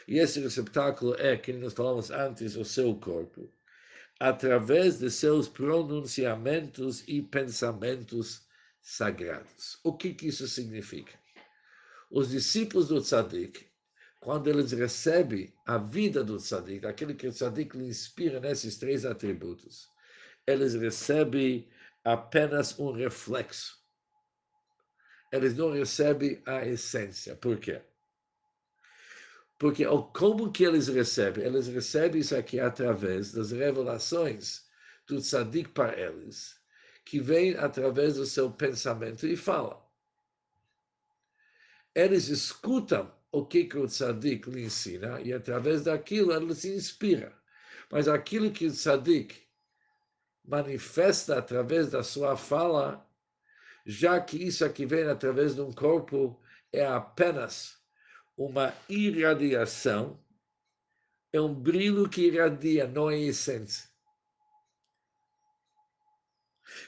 e 0.07 0.17
esse 0.17 0.39
receptáculo 0.39 1.15
é, 1.19 1.37
que 1.37 1.53
nós 1.53 1.73
falamos 1.73 2.09
antes, 2.09 2.55
o 2.55 2.65
seu 2.65 2.95
corpo, 2.95 3.47
através 4.19 4.97
de 4.97 5.11
seus 5.11 5.47
pronunciamentos 5.47 7.03
e 7.07 7.21
pensamentos 7.21 8.41
sagrados. 8.81 9.77
O 9.83 9.93
que, 9.93 10.11
que 10.11 10.27
isso 10.29 10.47
significa? 10.47 11.23
Os 12.11 12.29
discípulos 12.29 12.87
do 12.87 13.01
tzadik, 13.01 13.67
quando 14.19 14.47
eles 14.47 14.71
recebem 14.71 15.53
a 15.65 15.77
vida 15.77 16.23
do 16.23 16.37
tzadik, 16.37 16.85
aquele 16.85 17.13
que 17.13 17.27
o 17.27 17.31
tzadik 17.31 17.77
lhe 17.77 17.85
inspira 17.85 18.39
nesses 18.39 18.77
três 18.77 19.05
atributos, 19.05 19.89
eles 20.47 20.73
recebem 20.73 21.69
apenas 22.03 22.77
um 22.79 22.91
reflexo. 22.91 23.83
Eles 25.31 25.55
não 25.55 25.71
recebem 25.71 26.41
a 26.45 26.65
essência. 26.65 27.35
Por 27.35 27.59
quê? 27.59 27.81
Porque 29.57 29.85
como 30.13 30.51
que 30.51 30.63
eles 30.63 30.87
recebem? 30.87 31.43
Eles 31.45 31.67
recebem 31.67 32.21
isso 32.21 32.35
aqui 32.35 32.59
através 32.59 33.31
das 33.31 33.51
revelações 33.51 34.65
do 35.07 35.19
tzadik 35.19 35.69
para 35.69 35.97
eles, 35.99 36.59
que 37.05 37.19
vem 37.19 37.55
através 37.55 38.15
do 38.15 38.25
seu 38.25 38.51
pensamento 38.51 39.25
e 39.27 39.35
fala. 39.35 39.84
Eles 41.95 42.27
escutam 42.27 43.11
o 43.31 43.45
que, 43.45 43.63
que 43.63 43.77
o 43.77 43.87
tzadik 43.87 44.49
lhe 44.49 44.65
ensina 44.65 45.19
e 45.21 45.33
através 45.33 45.83
daquilo 45.83 46.33
eles 46.33 46.59
se 46.59 46.75
inspiram. 46.75 47.31
Mas 47.89 48.07
aquilo 48.07 48.51
que 48.51 48.67
o 48.67 48.71
tzadik 48.71 49.45
manifesta 50.43 51.37
através 51.37 51.89
da 51.89 52.03
sua 52.03 52.35
fala, 52.35 53.09
já 53.85 54.19
que 54.19 54.37
isso 54.37 54.65
aqui 54.65 54.85
vem 54.85 55.05
através 55.05 55.55
de 55.55 55.61
um 55.61 55.71
corpo, 55.71 56.39
é 56.71 56.85
apenas 56.85 57.77
uma 58.37 58.73
irradiação, 58.89 60.19
é 61.31 61.39
um 61.39 61.53
brilho 61.53 62.09
que 62.09 62.27
irradia, 62.27 62.87
não 62.87 63.09
é 63.09 63.17
essência. 63.17 63.89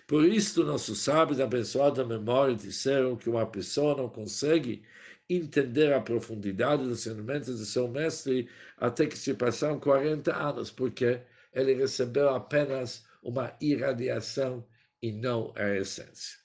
Por 0.07 0.25
isso, 0.25 0.63
nossos 0.63 1.00
sábios, 1.00 1.39
abençoada 1.39 2.05
memória, 2.05 2.55
disseram 2.55 3.15
que 3.15 3.29
uma 3.29 3.46
pessoa 3.46 3.96
não 3.96 4.10
consegue 4.10 4.84
entender 5.29 5.93
a 5.93 6.01
profundidade 6.01 6.84
dos 6.84 7.00
ensinamentos 7.00 7.60
de 7.60 7.65
seu 7.65 7.88
mestre 7.88 8.50
até 8.77 9.05
que 9.05 9.17
se 9.17 9.34
passaram 9.34 9.79
40 9.79 10.34
anos, 10.36 10.72
porque 10.72 11.22
ele 11.53 11.74
recebeu 11.74 12.29
apenas 12.29 13.05
uma 13.22 13.55
irradiação 13.60 14.65
e 15.01 15.12
não 15.12 15.53
a 15.55 15.75
essência. 15.75 16.38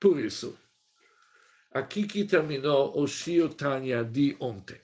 Por 0.00 0.18
isso, 0.18 0.58
aqui 1.70 2.06
que 2.06 2.24
terminou 2.24 2.98
o 2.98 3.06
Shio 3.06 3.48
Tanya 3.48 4.02
de 4.02 4.36
ontem. 4.40 4.80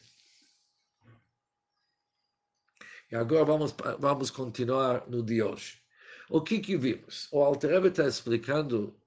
E 3.11 3.17
agora 3.17 3.45
vamos, 3.45 3.75
vamos 3.99 4.31
continuar 4.31 5.09
no 5.09 5.23
de 5.23 5.43
hoje. 5.43 5.83
O 6.31 6.43
que 6.43 6.61
que 6.61 6.77
vimos? 6.77 7.29
O 7.33 7.43
Alter 7.43 7.85
está 7.87 8.07
explicando 8.07 9.01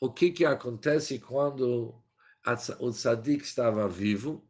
o 0.00 0.12
que 0.12 0.32
que 0.32 0.44
acontece 0.44 1.20
quando 1.20 2.02
o 2.80 2.90
tzadik 2.90 3.44
estava 3.44 3.88
vivo. 3.88 4.48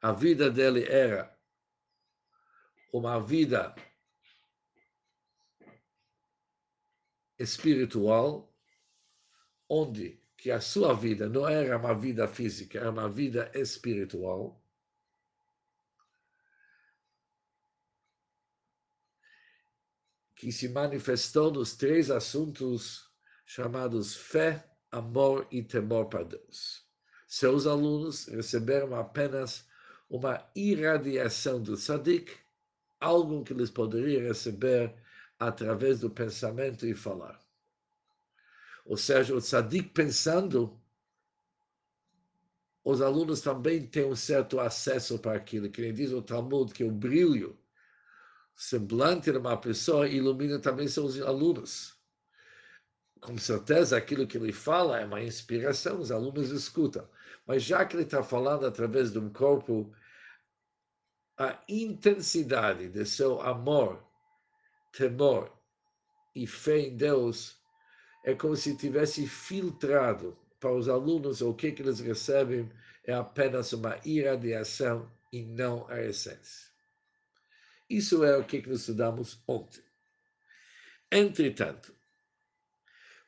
A 0.00 0.12
vida 0.12 0.50
dele 0.50 0.84
era 0.84 1.36
uma 2.92 3.18
vida 3.18 3.74
espiritual, 7.38 8.54
onde 9.68 10.22
que 10.36 10.50
a 10.50 10.60
sua 10.60 10.94
vida 10.94 11.28
não 11.28 11.48
era 11.48 11.76
uma 11.76 11.94
vida 11.94 12.28
física, 12.28 12.78
era 12.78 12.90
uma 12.90 13.08
vida 13.08 13.50
espiritual. 13.54 14.63
Que 20.44 20.52
se 20.52 20.68
manifestou 20.68 21.50
nos 21.50 21.74
três 21.74 22.10
assuntos 22.10 23.10
chamados 23.46 24.14
fé, 24.14 24.62
amor 24.90 25.46
e 25.50 25.62
temor 25.62 26.10
para 26.10 26.22
Deus. 26.22 26.84
Seus 27.26 27.66
alunos 27.66 28.26
receberam 28.26 28.94
apenas 28.94 29.66
uma 30.06 30.46
irradiação 30.54 31.62
do 31.62 31.76
tzadik, 31.78 32.30
algo 33.00 33.42
que 33.42 33.54
eles 33.54 33.70
poderiam 33.70 34.20
receber 34.20 34.94
através 35.38 36.00
do 36.00 36.10
pensamento 36.10 36.86
e 36.86 36.92
falar. 36.94 37.42
Ou 38.84 38.98
seja, 38.98 39.34
o 39.34 39.40
tzadik 39.40 39.94
pensando, 39.94 40.78
os 42.84 43.00
alunos 43.00 43.40
também 43.40 43.86
têm 43.86 44.04
um 44.04 44.14
certo 44.14 44.60
acesso 44.60 45.18
para 45.18 45.38
aquilo, 45.38 45.70
que 45.70 45.80
nem 45.80 45.94
diz 45.94 46.12
o 46.12 46.20
Talmud, 46.20 46.74
que 46.74 46.84
o 46.84 46.92
brilho 46.92 47.58
semblante 48.56 49.30
de 49.30 49.38
uma 49.38 49.56
pessoa 49.56 50.08
ilumina 50.08 50.58
também 50.58 50.88
seus 50.88 51.20
alunos. 51.20 51.94
Com 53.20 53.38
certeza, 53.38 53.96
aquilo 53.96 54.26
que 54.26 54.36
ele 54.36 54.52
fala 54.52 55.00
é 55.00 55.04
uma 55.06 55.22
inspiração, 55.22 56.00
os 56.00 56.12
alunos 56.12 56.50
escutam. 56.50 57.08
Mas 57.46 57.62
já 57.62 57.84
que 57.84 57.96
ele 57.96 58.04
está 58.04 58.22
falando 58.22 58.66
através 58.66 59.12
de 59.12 59.18
um 59.18 59.30
corpo, 59.30 59.94
a 61.38 61.58
intensidade 61.68 62.88
de 62.88 63.04
seu 63.04 63.40
amor 63.40 64.06
temor 64.92 65.52
e 66.34 66.46
fé 66.46 66.78
em 66.78 66.96
Deus 66.96 67.58
é 68.24 68.34
como 68.34 68.56
se 68.56 68.76
tivesse 68.76 69.26
filtrado 69.26 70.38
para 70.60 70.72
os 70.72 70.88
alunos 70.88 71.42
o 71.42 71.52
que, 71.54 71.72
que 71.72 71.82
eles 71.82 72.00
recebem 72.00 72.70
é 73.04 73.12
apenas 73.12 73.72
uma 73.72 73.98
irradiação 74.04 75.10
e 75.32 75.44
não 75.44 75.86
a 75.88 76.00
essência. 76.00 76.73
Isso 77.88 78.24
é 78.24 78.36
o 78.36 78.44
que, 78.44 78.66
nós 78.66 78.80
estudamos 78.80 79.42
ontem. 79.46 79.82
Entretanto, 81.10 81.94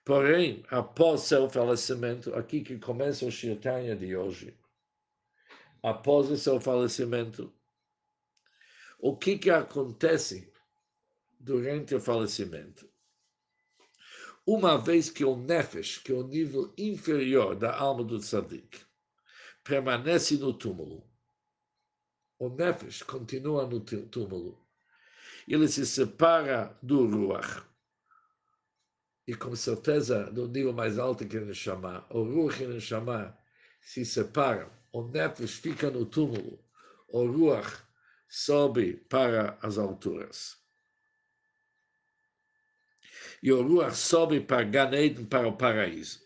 porém, 0.04 0.64
após 0.68 1.22
seu 1.22 1.48
falecimento, 1.48 2.34
aqui 2.34 2.62
que 2.62 2.78
começa 2.78 3.26
o 3.26 3.30
Shirtanya 3.30 3.94
de 3.94 4.16
hoje, 4.16 4.58
após 5.82 6.30
o 6.30 6.36
seu 6.36 6.60
falecimento, 6.60 7.54
o 8.98 9.16
que, 9.16 9.38
que 9.38 9.50
acontece 9.50 10.52
durante 11.38 11.94
o 11.94 12.00
falecimento. 12.00 12.90
Uma 14.44 14.78
vez 14.78 15.10
que 15.10 15.24
o 15.24 15.36
nefesh, 15.36 15.98
que 15.98 16.12
é 16.12 16.14
o 16.14 16.26
nível 16.26 16.72
inferior 16.78 17.54
da 17.56 17.76
alma 17.76 18.02
do 18.02 18.18
tzadik, 18.18 18.80
permanece 19.62 20.36
no 20.36 20.52
túmulo, 20.52 21.04
o 22.38 22.48
nefesh 22.48 23.02
continua 23.02 23.66
no 23.66 23.80
túmulo, 23.80 24.58
ele 25.46 25.68
se 25.68 25.86
separa 25.86 26.76
do 26.82 27.06
ruach, 27.06 27.62
e 29.26 29.34
com 29.34 29.54
certeza 29.56 30.30
no 30.30 30.46
nível 30.46 30.72
mais 30.72 30.98
alto 30.98 31.26
que 31.26 31.36
ele 31.36 31.54
chama, 31.54 32.06
o 32.10 32.22
ruach 32.22 32.60
e 32.60 32.64
ele 32.64 32.80
chama 32.80 33.36
se 33.80 34.04
separam, 34.04 34.70
o 34.92 35.02
nefesh 35.02 35.56
fica 35.58 35.90
no 35.90 36.04
túmulo, 36.04 36.58
o 37.08 37.26
ruach 37.26 37.86
sobe 38.28 38.94
para 39.08 39.58
as 39.62 39.78
alturas. 39.78 40.58
E 43.42 43.52
o 43.52 43.62
Ruach 43.62 43.94
sobe 43.94 44.40
para 44.40 44.64
Ganeden, 44.64 45.24
para 45.24 45.46
o 45.46 45.56
paraíso. 45.56 46.20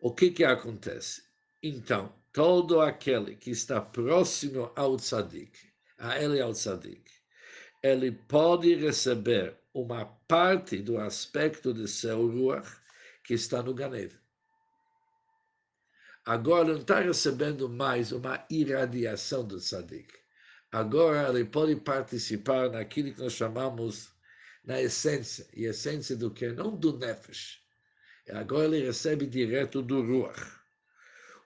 O 0.00 0.14
que 0.14 0.30
que 0.30 0.44
acontece? 0.44 1.22
Então, 1.62 2.14
todo 2.32 2.80
aquele 2.80 3.36
que 3.36 3.50
está 3.50 3.80
próximo 3.80 4.72
ao 4.74 4.96
tzadik, 4.96 5.52
a 5.98 6.18
ele 6.18 6.40
ao 6.40 6.52
tzadik, 6.52 7.10
ele 7.82 8.12
pode 8.12 8.74
receber 8.74 9.58
uma 9.74 10.04
parte 10.26 10.78
do 10.78 10.98
aspecto 10.98 11.72
de 11.74 11.86
seu 11.88 12.26
Ruach 12.26 12.68
que 13.24 13.34
está 13.34 13.62
no 13.62 13.74
Ganeden. 13.74 14.20
Agora 16.24 16.72
não 16.72 16.80
está 16.80 17.00
recebendo 17.00 17.68
mais 17.68 18.12
uma 18.12 18.46
irradiação 18.48 19.44
do 19.44 19.58
tzadik. 19.58 20.08
Agora 20.70 21.28
ele 21.28 21.44
pode 21.44 21.76
participar 21.76 22.70
naquilo 22.70 23.12
que 23.12 23.20
nós 23.20 23.32
chamamos 23.32 24.12
na 24.64 24.80
essência, 24.80 25.46
e 25.52 25.64
essência 25.64 26.16
do 26.16 26.30
que? 26.30 26.48
Não 26.52 26.76
do 26.76 26.96
nefesh. 26.96 27.60
Agora 28.30 28.64
ele 28.64 28.86
recebe 28.86 29.26
direto 29.26 29.82
do 29.82 30.00
ruach. 30.00 30.61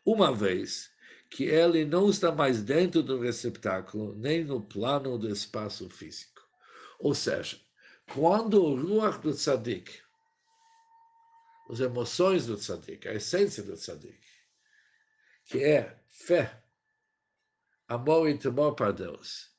Uma 0.07 0.33
vez 0.33 0.89
que 1.29 1.47
ele 1.47 1.85
não 1.85 2.09
está 2.09 2.31
mais 2.31 2.63
dentro 2.63 3.03
do 3.03 3.21
receptáculo, 3.21 4.15
nem 4.15 4.45
no 4.45 4.63
plano 4.63 5.19
do 5.19 5.29
espaço 5.29 5.91
físico. 5.91 6.41
Ou 7.01 7.13
seja, 7.13 7.61
quando 8.15 8.63
o 8.63 8.81
ruach 8.81 9.19
do 9.19 9.33
tzadik, 9.33 10.01
as 11.69 11.81
emoções 11.81 12.47
do 12.47 12.57
tzadik, 12.57 13.09
a 13.09 13.15
essência 13.15 13.65
do 13.65 13.75
tzadik, 13.75 14.21
que 15.47 15.65
é 15.65 16.01
fé, 16.09 16.63
amor 17.89 18.29
e 18.29 18.39
temor 18.39 18.77
para 18.77 18.93
Deus, 18.93 19.51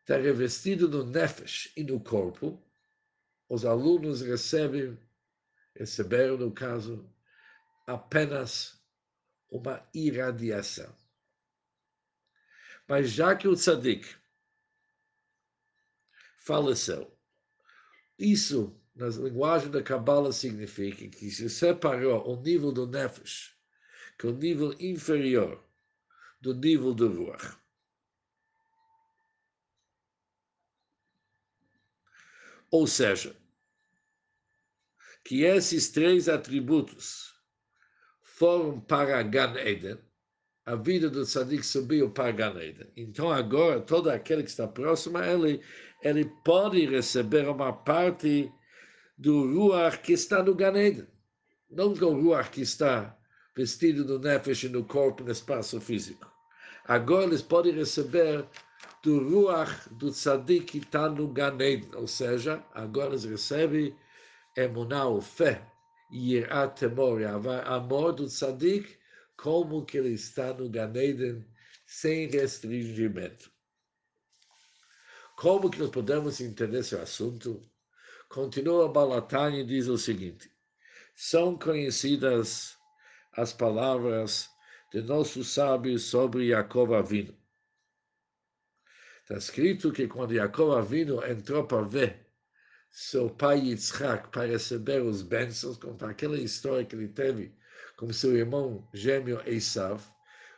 está 0.00 0.16
revestido 0.16 0.88
no 0.88 1.06
nefesh 1.06 1.72
e 1.76 1.84
no 1.84 2.00
corpo, 2.00 2.60
os 3.48 3.64
alunos 3.64 4.22
recebem, 4.22 4.98
receberam, 5.76 6.36
no 6.36 6.50
caso, 6.50 7.08
apenas 7.86 8.75
uma 9.50 9.86
irradiação. 9.94 10.94
Mas 12.88 13.10
já 13.10 13.34
que 13.34 13.48
o 13.48 13.54
tzadik 13.54 14.16
faleceu, 16.38 17.16
isso 18.18 18.80
na 18.96 19.08
linguagem 19.08 19.70
da 19.70 19.82
Kabbalah, 19.82 20.32
significa 20.32 21.06
que 21.08 21.30
se 21.30 21.50
separou 21.50 22.26
o 22.26 22.40
nível 22.40 22.72
do 22.72 22.86
Nefesh, 22.86 23.54
que 24.18 24.26
é 24.26 24.30
o 24.30 24.32
nível 24.32 24.74
inferior 24.80 25.62
do 26.40 26.54
nível 26.54 26.94
do 26.94 27.06
Ruach. 27.06 27.58
Ou 32.70 32.86
seja, 32.86 33.36
que 35.22 35.42
esses 35.42 35.90
três 35.90 36.26
atributos 36.26 37.35
foram 38.36 38.78
para 38.80 39.22
Gan 39.22 39.54
Eden, 39.56 39.98
a 40.66 40.74
vida 40.74 41.08
do 41.08 41.24
tzadik 41.24 41.64
subiu 41.64 42.10
para 42.10 42.32
Gan 42.32 42.60
Eden. 42.60 42.86
Então 42.94 43.32
agora, 43.32 43.80
todo 43.80 44.10
aquele 44.10 44.42
que 44.42 44.50
está 44.50 44.68
próximo 44.68 45.16
a 45.16 45.26
ele, 45.26 45.62
ele 46.02 46.30
pode 46.44 46.84
receber 46.84 47.48
uma 47.48 47.72
parte 47.72 48.52
do 49.16 49.50
Ruach 49.54 49.98
que 50.00 50.12
está 50.12 50.42
no 50.42 50.54
Gan 50.54 50.76
Eden. 50.76 51.06
Não 51.70 51.94
do 51.94 52.10
Ruach 52.10 52.50
que 52.50 52.60
está 52.60 53.16
vestido 53.56 54.04
no 54.04 54.18
Nefesh 54.18 54.64
e 54.64 54.68
no 54.68 54.84
corpo, 54.84 55.24
no 55.24 55.32
espaço 55.32 55.80
físico. 55.80 56.30
Agora 56.84 57.24
eles 57.24 57.40
podem 57.40 57.72
receber 57.72 58.44
do 59.02 59.18
Ruach 59.18 59.88
do 59.92 60.10
Tzadik 60.10 60.66
que 60.66 60.78
está 60.78 61.08
no 61.08 61.28
Gan 61.28 61.56
Eden. 61.58 61.88
Ou 61.94 62.06
seja, 62.06 62.62
agora 62.74 63.10
eles 63.10 63.24
recebem 63.24 63.96
emuná, 64.54 65.06
ou 65.06 65.22
fé, 65.22 65.62
Yirat 66.10 66.78
temor, 66.78 67.22
amor 67.64 68.12
do 68.12 68.26
Tzadik, 68.26 68.96
como 69.36 69.84
que 69.84 69.98
ele 69.98 70.14
está 70.14 70.52
no 70.54 70.68
Gan 70.68 70.94
Eden, 70.94 71.44
sem 71.86 72.28
restringimento. 72.28 73.50
Como 75.36 75.70
que 75.70 75.78
nós 75.78 75.90
podemos 75.90 76.40
entender 76.40 76.78
esse 76.78 76.96
assunto? 76.96 77.60
Continua 78.28 78.88
Balatani 78.88 79.60
e 79.60 79.66
diz 79.66 79.86
o 79.86 79.98
seguinte: 79.98 80.50
são 81.14 81.58
conhecidas 81.58 82.76
as 83.32 83.52
palavras 83.52 84.48
de 84.92 85.02
nossos 85.02 85.52
sábios 85.52 86.04
sobre 86.04 86.48
Jacob 86.48 86.94
Avino. 86.94 87.36
Está 89.22 89.36
escrito 89.36 89.92
que 89.92 90.06
quando 90.06 90.34
Jacob 90.34 90.72
Avino 90.72 91.24
entrou 91.26 91.66
para 91.66 91.82
ver 91.82 92.25
seu 92.96 93.28
pai 93.28 93.58
Yitzhak 93.58 94.30
para 94.30 94.46
receber 94.46 95.02
os 95.02 95.20
bênçãos, 95.20 95.76
conta 95.76 96.08
aquela 96.08 96.38
história 96.38 96.82
que 96.82 96.96
ele 96.96 97.08
teve 97.08 97.54
com 97.94 98.10
seu 98.10 98.34
irmão 98.34 98.88
gêmeo 98.94 99.38
Esav, 99.44 100.00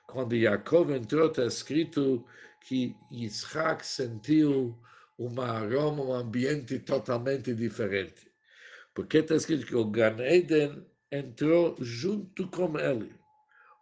quando 0.06 0.38
Jacob 0.38 0.90
entrou, 0.92 1.26
está 1.26 1.44
escrito 1.44 2.24
que 2.60 2.94
Yitzhak 3.10 3.84
sentiu 3.84 4.78
um 5.18 5.40
aroma, 5.40 6.04
um 6.04 6.12
ambiente 6.12 6.78
totalmente 6.78 7.52
diferente. 7.52 8.30
Porque 8.94 9.18
está 9.18 9.34
escrito 9.34 9.66
que 9.66 9.74
o 9.74 9.84
Gan 9.84 10.18
Eden 10.20 10.86
entrou 11.10 11.74
junto 11.80 12.46
com 12.46 12.78
ele. 12.78 13.17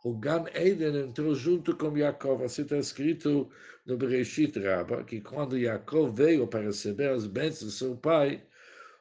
O 0.08 0.14
Gan 0.14 0.44
Eden 0.54 0.94
entrou 0.94 1.34
junto 1.34 1.76
com 1.76 1.98
Jacob. 1.98 2.40
Assim 2.44 2.62
está 2.62 2.78
escrito 2.78 3.50
no 3.84 3.96
Bereshit 3.96 4.56
Rabba, 4.56 5.02
que 5.02 5.20
quando 5.20 5.58
Jacob 5.58 6.14
veio 6.14 6.46
para 6.46 6.60
receber 6.60 7.08
as 7.08 7.26
bênçãos 7.26 7.64
do 7.64 7.70
seu 7.72 7.96
pai, 7.96 8.40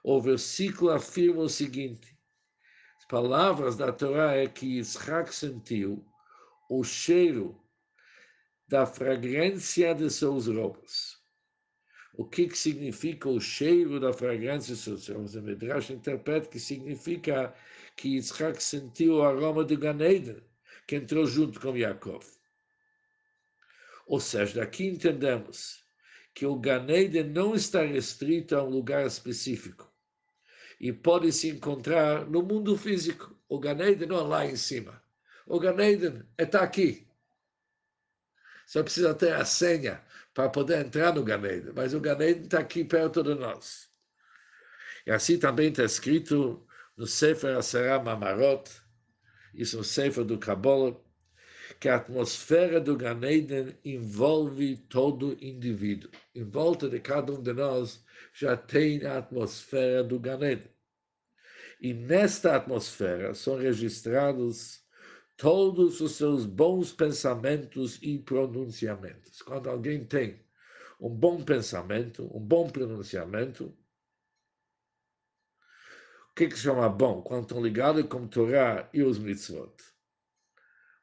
o 0.04 0.20
versículo 0.20 0.90
afirma 0.90 1.44
o 1.44 1.48
seguinte: 1.48 2.18
as 2.98 3.06
palavras 3.06 3.76
da 3.76 3.92
Torá 3.92 4.34
é 4.34 4.48
que 4.48 4.80
Isaac 4.80 5.36
sentiu 5.36 6.04
o 6.72 6.84
cheiro 6.84 7.56
da 8.68 8.88
fragrância 8.88 9.94
de 9.94 10.10
seus 10.10 10.48
roupas. 10.48 11.20
O 12.16 12.26
que, 12.26 12.48
que 12.48 12.58
significa 12.58 13.30
o 13.30 13.40
cheiro 13.40 14.00
da 14.00 14.12
fragrância 14.12 14.74
de 14.74 14.82
seus 14.82 15.08
roupas? 15.08 15.36
O 15.36 15.42
Midrash 15.44 15.92
interpreta 15.92 16.50
que 16.50 16.60
significa 16.60 17.54
que 17.96 18.16
Isaac 18.16 18.64
sentiu 18.64 19.18
o 19.18 19.22
aroma 19.22 19.64
do 19.64 19.78
Ganeden, 19.78 20.42
que 20.88 20.96
entrou 20.96 21.26
junto 21.26 21.60
com 21.60 21.76
Yaakov. 21.76 22.26
Ou 24.08 24.20
seja, 24.20 24.60
daqui 24.60 24.86
entendemos 24.86 25.84
que 26.34 26.46
o 26.46 26.56
Ganeden 26.56 27.30
não 27.30 27.56
está 27.56 27.82
restrito 27.82 28.56
a 28.56 28.64
um 28.64 28.70
lugar 28.70 29.06
específico 29.06 29.92
e 30.80 30.92
pode 30.92 31.32
se 31.32 31.50
encontrar 31.50 32.26
no 32.26 32.44
mundo 32.44 32.78
físico. 32.78 33.36
O 33.48 33.60
Ganeden 33.60 34.08
não 34.08 34.18
é 34.18 34.22
lá 34.22 34.46
em 34.46 34.56
cima. 34.56 35.02
O 35.48 35.60
Ganeden 35.60 36.24
está 36.38 36.62
aqui. 36.62 37.08
Só 38.68 38.84
precisa 38.84 39.14
ter 39.14 39.34
a 39.34 39.46
senha 39.46 40.04
para 40.34 40.50
poder 40.50 40.86
entrar 40.86 41.14
no 41.14 41.24
Ganeden. 41.24 41.72
Mas 41.74 41.94
o 41.94 42.00
Ganeden 42.00 42.44
está 42.44 42.60
aqui 42.60 42.84
perto 42.84 43.24
de 43.24 43.34
nós. 43.36 43.90
E 45.06 45.12
assim 45.12 45.40
também 45.40 45.70
está 45.70 45.84
escrito 45.84 46.66
no 46.98 47.06
Sefer 47.06 47.58
Asara 47.58 48.02
Mamarot, 48.04 48.70
isso 49.56 49.78
no 49.78 49.84
Sefer 49.84 50.24
do 50.24 50.38
Kabbalah, 50.38 50.96
que 51.80 51.90
a 51.90 51.96
atmosfera 51.96 52.80
do 52.80 52.96
Ganeden 52.96 53.76
envolve 53.84 54.78
todo 54.90 55.38
indivíduo. 55.42 56.10
Em 56.34 56.44
volta 56.44 56.88
de 56.90 57.00
cada 57.00 57.34
um 57.34 57.42
de 57.42 57.54
nós 57.54 58.04
já 58.34 58.56
tem 58.56 59.04
a 59.06 59.18
atmosfera 59.18 60.04
do 60.04 60.20
Ganeden. 60.20 60.70
E 61.82 61.94
nesta 61.94 62.56
atmosfera 62.56 63.34
são 63.34 63.58
registrados 63.58 64.82
todos 65.38 66.00
os 66.00 66.14
seus 66.14 66.46
bons 66.46 66.94
pensamentos 66.94 68.00
e 68.02 68.18
pronunciamentos. 68.20 69.42
Quando 69.42 69.70
alguém 69.70 70.06
tem 70.06 70.40
um 71.00 71.10
bom 71.10 71.44
pensamento, 71.44 72.30
um 72.34 72.40
bom 72.40 72.70
pronunciamento, 72.70 73.66
o 73.66 73.85
que, 76.36 76.48
que 76.50 76.56
se 76.58 76.64
chama 76.64 76.90
bom? 76.90 77.22
Quando 77.22 77.44
estão 77.44 77.64
ligados 77.64 78.04
com 78.08 78.28
Torá 78.28 78.90
e 78.94 79.02
os 79.02 79.18
mitzvot. 79.18 79.74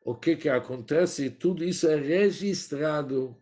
O 0.04 0.14
que, 0.14 0.36
que 0.36 0.48
acontece? 0.48 1.30
Tudo 1.30 1.64
isso 1.64 1.88
é 1.88 1.96
registrado 1.96 3.40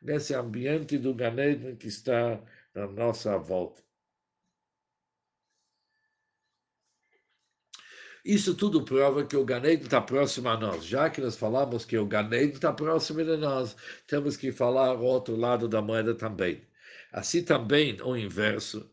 nesse 0.00 0.34
ambiente 0.34 0.98
do 0.98 1.14
Ganeden 1.14 1.76
que 1.76 1.88
está 1.88 2.40
na 2.74 2.86
nossa 2.86 3.36
volta. 3.38 3.82
Isso 8.24 8.54
tudo 8.54 8.84
prova 8.84 9.26
que 9.26 9.36
o 9.36 9.44
Ganeden 9.44 9.82
está 9.82 10.00
próximo 10.00 10.48
a 10.48 10.56
nós. 10.56 10.84
Já 10.84 11.10
que 11.10 11.20
nós 11.20 11.36
falamos 11.36 11.84
que 11.84 11.98
o 11.98 12.06
Ganeden 12.06 12.50
está 12.52 12.72
próximo 12.72 13.24
de 13.24 13.36
nós, 13.36 13.74
temos 14.06 14.36
que 14.36 14.52
falar 14.52 14.94
o 14.94 15.02
outro 15.02 15.34
lado 15.34 15.68
da 15.68 15.82
moeda 15.82 16.14
também. 16.14 16.64
Assim 17.10 17.42
também 17.44 18.00
o 18.02 18.16
inverso, 18.16 18.91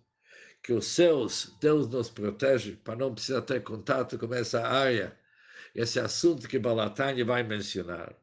que 0.61 0.73
os 0.73 0.85
céus, 0.85 1.55
Deus 1.59 1.87
nos 1.89 2.09
protege 2.09 2.75
para 2.75 2.95
não 2.95 3.13
precisar 3.13 3.41
ter 3.41 3.63
contato 3.63 4.17
com 4.17 4.33
essa 4.33 4.67
área, 4.67 5.17
esse 5.73 5.99
assunto 5.99 6.47
que 6.47 6.59
Balatani 6.59 7.23
vai 7.23 7.43
mencionar. 7.43 8.15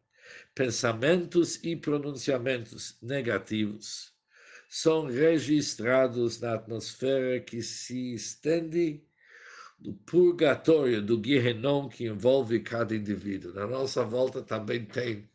Pensamentos 0.55 1.63
e 1.63 1.77
pronunciamentos 1.77 2.99
negativos 3.03 4.15
são 4.69 5.07
registrados 5.07 6.41
na 6.41 6.55
atmosfera 6.55 7.41
que 7.41 7.63
se 7.63 8.15
estende 8.15 9.05
do 9.79 9.95
purgatório, 9.95 11.03
do 11.03 11.23
Gehenom 11.23 11.89
que 11.89 12.07
envolve 12.07 12.61
cada 12.61 12.95
indivíduo. 12.95 13.53
Na 13.53 13.67
nossa 13.67 14.05
volta 14.05 14.43
também 14.43 14.85
tem 14.85 15.31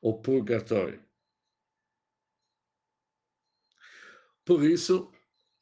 o 0.00 0.14
purgatório. 0.14 1.02
Por 4.44 4.64
isso, 4.64 5.11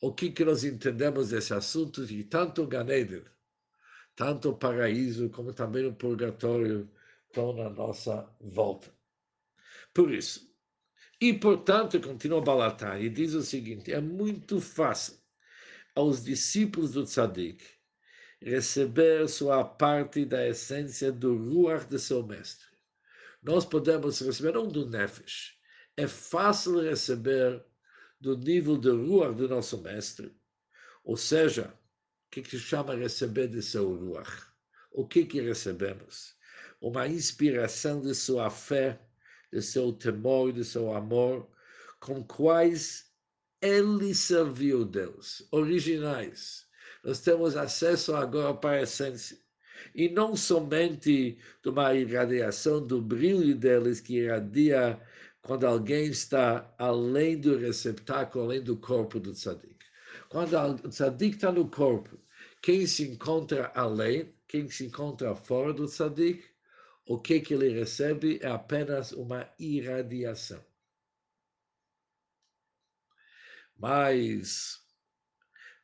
o 0.00 0.12
que, 0.12 0.30
que 0.30 0.44
nós 0.44 0.64
entendemos 0.64 1.30
desse 1.30 1.52
assunto 1.52 2.06
de 2.06 2.24
tanto 2.24 2.66
Ganeden, 2.66 3.24
tanto 4.16 4.50
o 4.50 4.56
paraíso, 4.56 5.28
como 5.30 5.52
também 5.52 5.86
o 5.86 5.94
purgatório 5.94 6.90
estão 7.28 7.52
na 7.52 7.68
nossa 7.68 8.28
volta. 8.40 8.92
Por 9.92 10.12
isso, 10.12 10.50
e 11.20 11.34
portanto, 11.34 12.00
continua 12.00 12.40
Balatai 12.40 13.02
e 13.02 13.10
diz 13.10 13.34
o 13.34 13.42
seguinte: 13.42 13.92
é 13.92 14.00
muito 14.00 14.60
fácil 14.60 15.18
aos 15.94 16.24
discípulos 16.24 16.92
do 16.92 17.04
Tzadik 17.04 17.62
receber 18.40 19.28
sua 19.28 19.62
parte 19.62 20.24
da 20.24 20.48
essência 20.48 21.12
do 21.12 21.36
Ruach 21.36 21.86
de 21.86 21.98
seu 21.98 22.26
mestre. 22.26 22.66
Nós 23.42 23.66
podemos 23.66 24.20
receber 24.20 24.54
não 24.54 24.66
do 24.66 24.88
Nefesh, 24.88 25.58
é 25.96 26.06
fácil 26.06 26.80
receber 26.80 27.62
do 28.20 28.36
nível 28.36 28.76
de 28.76 28.90
Ruach 28.90 29.34
do 29.34 29.48
nosso 29.48 29.78
mestre, 29.78 30.34
ou 31.02 31.16
seja, 31.16 31.74
o 32.26 32.30
que, 32.30 32.42
que 32.42 32.58
chama 32.58 32.94
receber 32.94 33.48
de 33.48 33.62
seu 33.62 33.94
Ruach? 33.94 34.46
O 34.92 35.06
que, 35.06 35.24
que 35.24 35.40
recebemos? 35.40 36.36
Uma 36.80 37.08
inspiração 37.08 38.00
de 38.00 38.14
sua 38.14 38.50
fé, 38.50 39.00
de 39.52 39.62
seu 39.62 39.92
temor, 39.92 40.52
de 40.52 40.64
seu 40.64 40.94
amor, 40.94 41.50
com 41.98 42.22
quais 42.24 43.10
ele 43.60 44.14
serviu 44.14 44.84
Deus, 44.84 45.46
originais 45.50 46.70
nós 47.02 47.20
temos 47.20 47.56
acesso 47.56 48.14
agora 48.14 48.54
para 48.54 48.78
a 48.78 48.82
essência. 48.82 49.38
E 49.94 50.08
não 50.08 50.36
somente 50.36 51.38
de 51.62 51.68
uma 51.68 51.94
irradiação 51.94 52.86
do 52.86 53.00
brilho 53.00 53.54
deles 53.54 54.00
que 54.00 54.18
irradia 54.18 55.00
quando 55.42 55.66
alguém 55.66 56.06
está 56.06 56.72
além 56.78 57.40
do 57.40 57.56
receptáculo, 57.56 58.44
além 58.44 58.62
do 58.62 58.76
corpo 58.76 59.18
do 59.18 59.32
tzadik. 59.32 59.78
Quando 60.28 60.54
o 60.84 60.88
tzadik 60.88 61.36
está 61.36 61.50
no 61.50 61.68
corpo, 61.70 62.18
quem 62.62 62.86
se 62.86 63.08
encontra 63.08 63.72
além, 63.74 64.34
quem 64.46 64.68
se 64.68 64.86
encontra 64.86 65.34
fora 65.34 65.72
do 65.72 65.86
tzadik, 65.86 66.44
o 67.06 67.18
que, 67.18 67.40
que 67.40 67.54
ele 67.54 67.68
recebe 67.70 68.38
é 68.42 68.48
apenas 68.48 69.12
uma 69.12 69.50
irradiação. 69.58 70.64
Mas, 73.76 74.78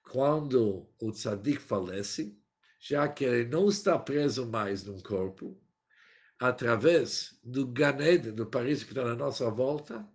quando 0.03 0.87
o 1.01 1.11
tzadik 1.11 1.59
falece, 1.59 2.39
já 2.79 3.09
que 3.09 3.25
ele 3.25 3.49
não 3.49 3.69
está 3.69 3.99
preso 3.99 4.47
mais 4.47 4.85
num 4.85 5.01
corpo, 5.01 5.59
através 6.39 7.39
do 7.43 7.67
Ganed, 7.67 8.33
do 8.33 8.47
paraíso 8.47 8.85
que 8.85 8.93
está 8.93 9.05
na 9.05 9.15
nossa 9.15 9.51
volta, 9.51 10.07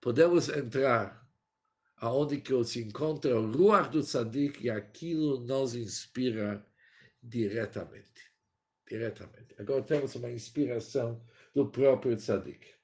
podemos 0.00 0.48
entrar 0.48 1.24
aonde 1.96 2.40
que 2.40 2.64
se 2.64 2.82
encontra 2.82 3.38
o 3.38 3.50
Ruach 3.50 3.90
do 3.90 4.02
Tzadik 4.02 4.64
e 4.64 4.70
aquilo 4.70 5.40
nos 5.40 5.74
inspira 5.74 6.66
diretamente. 7.22 8.32
Diretamente. 8.86 9.54
Agora 9.58 9.82
temos 9.82 10.14
uma 10.14 10.30
inspiração 10.30 11.24
do 11.54 11.70
próprio 11.70 12.16
Tzadik. 12.16 12.74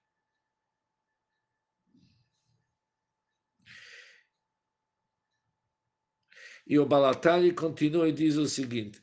E 6.67 6.79
o 6.79 6.87
Balatari 6.87 7.53
continua 7.53 8.09
e 8.09 8.13
diz 8.13 8.37
o 8.37 8.47
seguinte: 8.47 9.03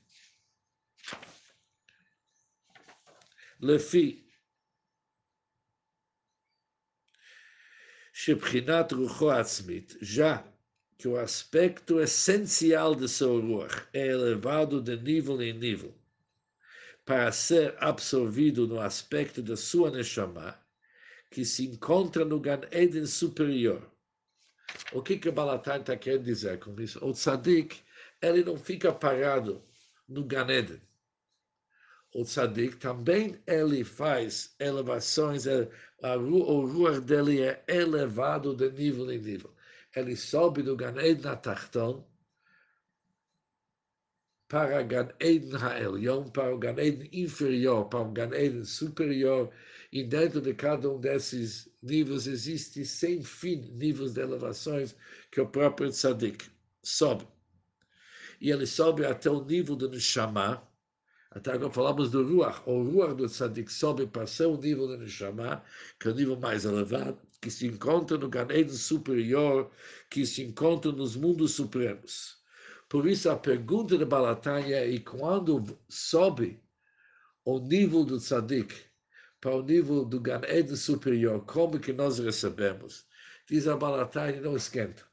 Lefi 3.61 4.23
שבחינת 8.13 8.93
רוחו 8.93 9.31
עצמית, 9.31 9.97
já 10.01 10.43
que 10.99 11.09
o 11.09 11.17
aspecto 11.17 12.01
essencial 12.01 12.95
de 12.95 13.09
seu 13.09 13.41
ruach 13.41 13.89
é 13.93 14.07
elevado 14.07 14.81
de 14.81 14.97
nível 14.97 15.43
em 15.43 15.53
nível, 15.53 15.93
para 17.05 17.33
ser 17.33 17.75
absorvido 17.79 18.69
no 18.69 18.81
aspecto 18.81 19.43
da 19.43 19.57
sua 19.57 19.91
neshama, 19.91 20.57
que 21.31 21.45
se 21.45 21.67
encontra 21.67 22.25
no 22.25 22.39
Gan 22.39 22.61
Eden 22.71 23.07
superior. 23.07 23.83
O 24.93 25.03
que 25.03 25.19
que 25.19 25.31
Balatan 25.31 25.81
está 25.81 25.97
querendo 25.97 26.25
dizer 26.25 26.59
com 26.61 26.81
isso? 26.81 27.05
O 27.05 27.13
tzadik, 27.13 27.81
ele 28.21 28.45
não 28.45 28.57
fica 28.57 28.93
parado 28.93 29.65
no 30.09 30.25
Gan 30.25 30.49
Eden 30.49 30.81
o 32.14 32.24
tzadik 32.24 32.78
também 32.78 33.40
ele 33.46 33.84
faz 33.84 34.56
elevações, 34.60 35.46
é, 35.46 35.70
o 36.18 36.66
ruach 36.66 37.02
dele 37.02 37.42
é 37.42 37.64
elevado 37.68 38.56
de 38.56 38.70
nível 38.72 39.12
em 39.12 39.20
nível. 39.20 39.54
Ele 39.96 40.16
sobe 40.16 40.62
do 40.62 40.76
Gan 40.76 40.96
Eden 41.00 41.32
Atachton 41.32 42.08
para 44.48 44.82
Gan 44.84 45.10
Eden 45.20 45.56
Ha'elyon, 45.58 46.30
para 46.30 46.56
o 46.56 46.58
Gan 46.58 46.78
Eden 46.78 47.10
inferior, 47.12 47.86
para 47.90 48.00
o 48.00 48.12
Gan 48.12 48.34
Eden 48.34 48.64
superior, 48.64 49.52
e 49.92 50.04
dentro 50.04 50.42
de 50.42 50.54
cada 50.54 50.90
um 50.90 51.00
desses 51.00 51.70
níveis 51.82 52.28
existe 52.28 52.86
sem 52.86 53.24
fim 53.24 53.72
níveis 53.74 54.14
de 54.14 54.22
elevações 54.22 54.96
que 55.32 55.42
o 55.42 55.48
próprio 55.48 55.90
tzadik 55.90 56.46
sobe. 56.82 57.28
E 58.40 58.52
ele 58.52 58.66
sobe 58.66 59.06
até 59.06 59.30
o 59.30 59.44
nível 59.44 59.76
do 59.76 59.90
Neshama, 59.90 60.67
até 61.38 61.52
agora 61.52 61.72
falamos 61.72 62.10
do 62.10 62.24
Ruach. 62.24 62.64
O 62.66 62.82
Ruach 62.82 63.14
do 63.14 63.28
Tzadik 63.28 63.72
sobe 63.72 64.08
para 64.08 64.26
seu 64.26 64.58
nível 64.58 64.88
de 64.88 64.98
Neshama, 64.98 65.64
que 66.00 66.08
é 66.08 66.12
o 66.12 66.16
nível 66.16 66.36
mais 66.36 66.66
elevado, 66.66 67.20
que 67.40 67.52
se 67.52 67.68
encontra 67.68 68.18
no 68.18 68.28
Ganeden 68.28 68.74
superior, 68.74 69.70
que 70.10 70.26
se 70.26 70.42
encontra 70.42 70.92
nos 70.92 71.16
mundos 71.16 71.52
supremos. 71.52 72.38
Por 72.90 73.08
isso, 73.08 73.30
a 73.30 73.36
pergunta 73.36 73.96
de 73.98 74.04
Balatanya 74.04 74.78
é: 74.78 75.00
quando 75.00 75.78
sobe 75.88 76.60
o 77.46 77.60
nível 77.60 78.04
do 78.04 78.18
Tzadik 78.18 78.74
para 79.40 79.58
o 79.58 79.62
nível 79.62 80.06
do 80.06 80.20
Ganeden 80.20 80.76
superior, 80.76 81.46
como 81.46 81.80
que 81.80 81.94
nós 81.94 82.18
recebemos? 82.18 83.06
Diz 83.48 83.68
a 83.68 83.78
Balatanya: 83.78 84.42
não 84.42 84.56
esquenta. 84.56 85.04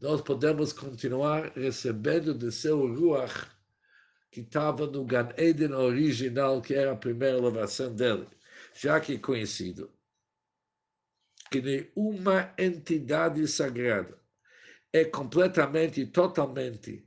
Nós 0.00 0.20
podemos 0.20 0.72
continuar 0.72 1.52
recebendo 1.54 2.34
de 2.34 2.50
seu 2.50 2.92
Ruach 2.92 3.51
que 4.32 4.40
estava 4.40 4.86
no 4.86 5.04
Gan 5.04 5.28
Eden 5.36 5.74
original, 5.74 6.62
que 6.62 6.74
era 6.74 6.92
a 6.92 6.96
primeira 6.96 7.36
elevação 7.36 7.94
dele, 7.94 8.26
já 8.74 8.98
que 8.98 9.14
é 9.14 9.18
conhecido 9.18 9.92
que 11.50 11.60
nenhuma 11.60 12.54
entidade 12.56 13.46
sagrada 13.46 14.18
é 14.90 15.04
completamente 15.04 16.00
e 16.00 16.06
totalmente 16.06 17.06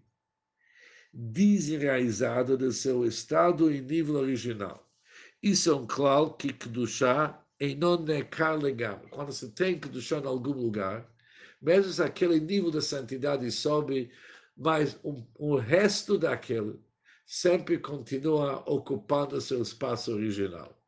desenraizada 1.12 2.56
do 2.56 2.72
seu 2.72 3.04
estado 3.06 3.74
e 3.74 3.82
nível 3.82 4.16
original. 4.16 4.88
Isso 5.42 5.72
é 5.72 5.76
um 5.76 5.88
claro 5.88 6.34
que 6.36 6.54
Kedushá 6.54 7.44
em 7.60 7.76
não 7.76 8.00
nekar 8.00 8.56
legal. 8.60 9.02
Quando 9.10 9.32
você 9.32 9.50
tem 9.50 9.80
Kedushá 9.80 10.20
em 10.20 10.28
algum 10.28 10.52
lugar, 10.52 11.10
mesmo 11.60 11.92
se 11.92 12.04
aquele 12.04 12.40
nível 12.40 12.70
de 12.70 12.84
santidade 12.84 13.50
sobe, 13.52 14.12
mas 14.56 15.00
um, 15.04 15.26
o 15.34 15.56
resto 15.56 16.20
daquele 16.20 16.85
sempre 17.26 17.80
continua 17.80 18.64
ocupando 18.70 19.42
seu 19.42 19.62
espaço 19.62 20.14
original. 20.14 20.80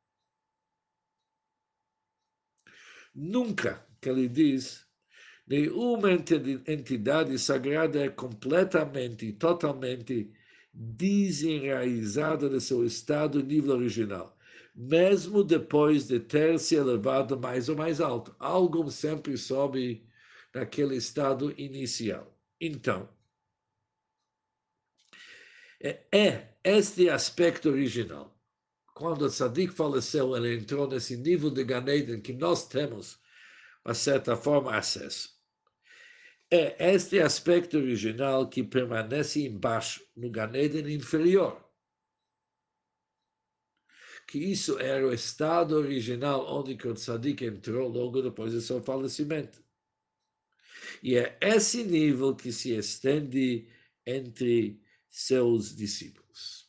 Nunca, 3.14 3.84
que 4.00 4.10
ele 4.10 4.28
diz, 4.28 4.86
nenhuma 5.48 6.12
entidade 6.12 7.40
sagrada 7.40 8.06
é 8.06 8.10
completamente 8.10 9.34
totalmente 9.34 10.32
desenraizada 10.72 12.48
de 12.48 12.62
seu 12.62 12.86
estado 12.86 13.42
nível 13.42 13.76
original, 13.76 14.38
mesmo 14.76 15.44
depois 15.44 16.08
de 16.08 16.20
ter 16.20 16.60
se 16.60 16.76
elevado 16.76 17.40
mais 17.40 17.68
ou 17.68 17.76
mais 17.76 18.00
alto. 18.00 18.36
Algo 18.38 18.92
sempre 18.92 19.36
sobe 19.36 20.08
naquele 20.54 20.96
estado 20.96 21.52
inicial. 21.60 22.32
Então, 22.62 23.10
é, 25.80 26.06
é 26.12 26.58
este 26.64 27.10
aspecto 27.10 27.70
original. 27.70 28.36
Quando 28.94 29.24
o 29.24 29.30
Sadiq 29.30 29.74
faleceu, 29.74 30.36
ele 30.36 30.56
entrou 30.56 30.88
nesse 30.88 31.16
nível 31.16 31.52
de 31.52 31.64
Ganeden 31.64 32.20
que 32.20 32.34
nós 32.34 32.68
temos, 32.68 33.20
de 33.86 33.94
certa 33.94 34.36
forma, 34.36 34.76
acesso. 34.76 35.38
É 36.50 36.94
este 36.94 37.20
aspecto 37.20 37.78
original 37.78 38.50
que 38.50 38.64
permanece 38.64 39.46
embaixo, 39.46 40.04
no 40.16 40.32
Ganeden 40.32 40.92
inferior. 40.92 41.64
Que 44.28 44.40
isso 44.40 44.80
era 44.80 45.06
o 45.06 45.14
estado 45.14 45.76
original 45.76 46.46
onde 46.48 46.76
o 46.88 46.96
Sadiq 46.96 47.46
entrou 47.46 47.88
logo 47.88 48.22
depois 48.22 48.52
do 48.52 48.62
seu 48.62 48.82
falecimento. 48.82 49.64
E 51.04 51.18
é 51.18 51.38
esse 51.42 51.84
nível 51.84 52.36
que 52.36 52.52
se 52.52 52.76
estende 52.76 53.70
entre 54.06 54.82
seus 55.10 55.76
discípulos. 55.76 56.68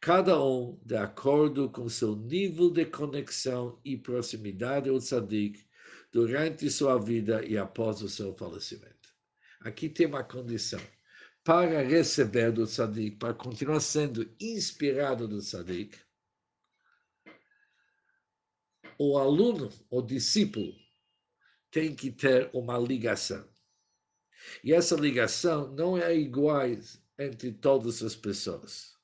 Cada 0.00 0.42
um 0.42 0.80
de 0.84 0.96
acordo 0.96 1.68
com 1.68 1.88
seu 1.88 2.16
nível 2.16 2.70
de 2.70 2.86
conexão 2.86 3.78
e 3.84 3.96
proximidade 3.96 4.88
ao 4.88 4.98
tzadik 4.98 5.62
durante 6.10 6.70
sua 6.70 6.98
vida 6.98 7.44
e 7.44 7.58
após 7.58 8.00
o 8.00 8.08
seu 8.08 8.34
falecimento. 8.34 9.14
Aqui 9.60 9.88
tem 9.88 10.06
uma 10.06 10.24
condição. 10.24 10.80
Para 11.44 11.82
receber 11.82 12.52
do 12.52 12.64
tzadik, 12.66 13.16
para 13.16 13.34
continuar 13.34 13.80
sendo 13.80 14.34
inspirado 14.40 15.28
do 15.28 15.38
tzadik, 15.38 15.98
o 18.98 19.16
aluno, 19.18 19.70
o 19.90 20.02
discípulo, 20.02 20.74
tem 21.70 21.94
que 21.94 22.10
ter 22.10 22.50
uma 22.52 22.78
ligação. 22.78 23.48
E 24.64 24.72
essa 24.72 24.96
ligação 24.96 25.72
não 25.74 25.96
é 25.96 26.14
igual 26.14 26.66
entre 27.20 27.52
todas 27.52 28.02
as 28.02 28.16
pessoas. 28.16 28.98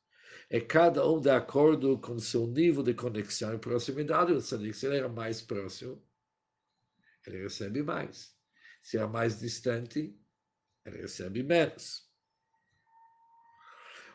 É 0.49 0.61
cada 0.61 1.09
um 1.09 1.21
de 1.21 1.31
acordo 1.31 1.99
com 1.99 2.19
seu 2.19 2.47
nível 2.47 2.83
de 2.83 2.95
conexão 2.95 3.55
e 3.55 3.59
proximidade. 3.59 4.33
O 4.33 4.41
se 4.41 4.55
ele 4.87 4.97
era 4.97 5.09
mais 5.09 5.43
próximo, 5.43 6.01
ele 7.27 7.43
recebe 7.43 7.83
mais. 7.83 8.35
Se 8.83 8.97
é 8.97 9.07
mais 9.07 9.41
distante, 9.41 10.17
ele 10.85 10.99
recebe 10.99 11.43
menos. 11.43 12.09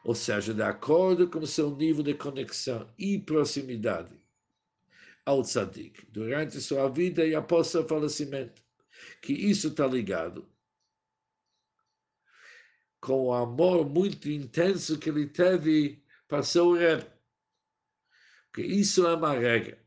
Ou 0.03 0.15
seja, 0.15 0.53
de 0.53 0.63
acordo 0.63 1.29
com 1.29 1.45
seu 1.45 1.75
nível 1.75 2.01
de 2.01 2.13
conexão 2.13 2.91
e 2.97 3.19
proximidade 3.19 4.19
ao 5.23 5.43
tzadik, 5.43 6.07
durante 6.07 6.59
sua 6.59 6.89
vida 6.89 7.25
e 7.25 7.35
após 7.35 7.67
seu 7.67 7.87
falecimento, 7.87 8.63
que 9.21 9.33
isso 9.33 9.67
está 9.67 9.85
ligado 9.85 10.50
com 13.01 13.25
o 13.27 13.33
amor 13.33 13.85
muito 13.89 14.29
intenso 14.29 14.97
que 14.99 15.09
ele 15.09 15.27
teve 15.27 16.03
para 16.27 16.43
seu 16.43 16.73
Rebbe. 16.73 17.07
Porque 18.51 18.61
isso 18.63 19.07
é 19.07 19.15
uma 19.15 19.33
regra. 19.33 19.79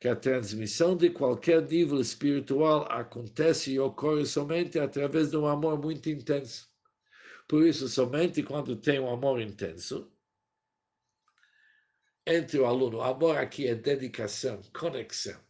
que 0.00 0.08
a 0.08 0.16
transmissão 0.16 0.96
de 0.96 1.10
qualquer 1.10 1.62
nível 1.68 2.00
espiritual 2.00 2.90
acontece 2.90 3.72
e 3.72 3.80
ocorre 3.80 4.26
somente 4.26 4.78
através 4.78 5.30
de 5.30 5.36
um 5.36 5.46
amor 5.46 5.78
muito 5.80 6.08
intenso. 6.08 6.68
Por 7.48 7.66
isso, 7.66 7.88
somente 7.88 8.42
quando 8.42 8.76
tem 8.76 8.98
um 9.00 9.10
amor 9.12 9.40
intenso, 9.40 10.10
entre 12.26 12.58
o 12.58 12.66
aluno, 12.66 12.98
o 12.98 13.02
amor 13.02 13.36
aqui 13.36 13.66
é 13.66 13.74
dedicação, 13.74 14.62
conexão, 14.72 15.40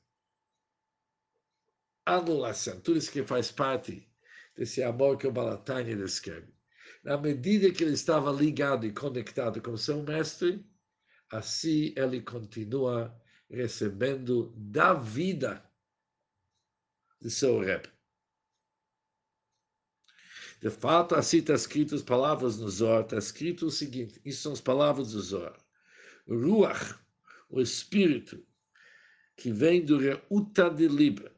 anulação, 2.05 2.81
tudo 2.81 2.99
isso 2.99 3.13
que 3.13 3.23
faz 3.25 3.53
parte 3.53 4.09
desse 4.57 4.83
amor 4.83 5.17
que 5.19 5.27
o 5.27 5.33
Balatani 5.33 5.95
descreve. 5.95 6.53
Na 7.03 7.17
medida 7.17 7.73
que 7.73 7.83
ele 7.83 7.95
estava 7.95 8.31
ligado 8.31 8.87
e 8.87 8.93
conectado 8.93 9.61
com 9.63 9.77
seu 9.77 10.03
mestre, 10.03 10.65
assim 11.31 11.95
ele 11.97 12.21
continua 12.21 13.15
recebendo 13.49 14.53
da 14.57 14.93
vida 14.93 15.65
de 17.21 17.31
seu 17.31 17.59
Rebbe. 17.61 17.89
De 20.61 20.69
fato, 20.69 21.15
assim 21.15 21.39
está 21.39 21.55
escrito 21.55 21.95
as 21.95 22.03
palavras 22.03 22.59
no 22.59 22.69
Zohar, 22.69 23.03
está 23.03 23.17
escrito 23.17 23.67
o 23.67 23.71
seguinte, 23.71 24.21
isso 24.25 24.43
são 24.43 24.53
as 24.53 24.61
palavras 24.61 25.13
do 25.13 25.21
Zohar. 25.21 25.59
Ruach, 26.29 26.99
o 27.49 27.63
espírito 27.63 28.47
que 29.37 29.51
vem 29.51 29.83
do 29.83 29.97
Reuta 29.97 30.69
de 30.69 30.87
Libra, 30.87 31.35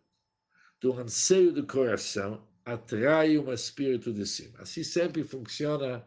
do 0.80 0.92
anseio 0.98 1.52
do 1.52 1.64
coração, 1.64 2.48
atrai 2.64 3.38
um 3.38 3.52
espírito 3.52 4.12
de 4.12 4.26
cima. 4.26 4.60
Assim 4.60 4.82
sempre 4.82 5.24
funciona 5.24 6.06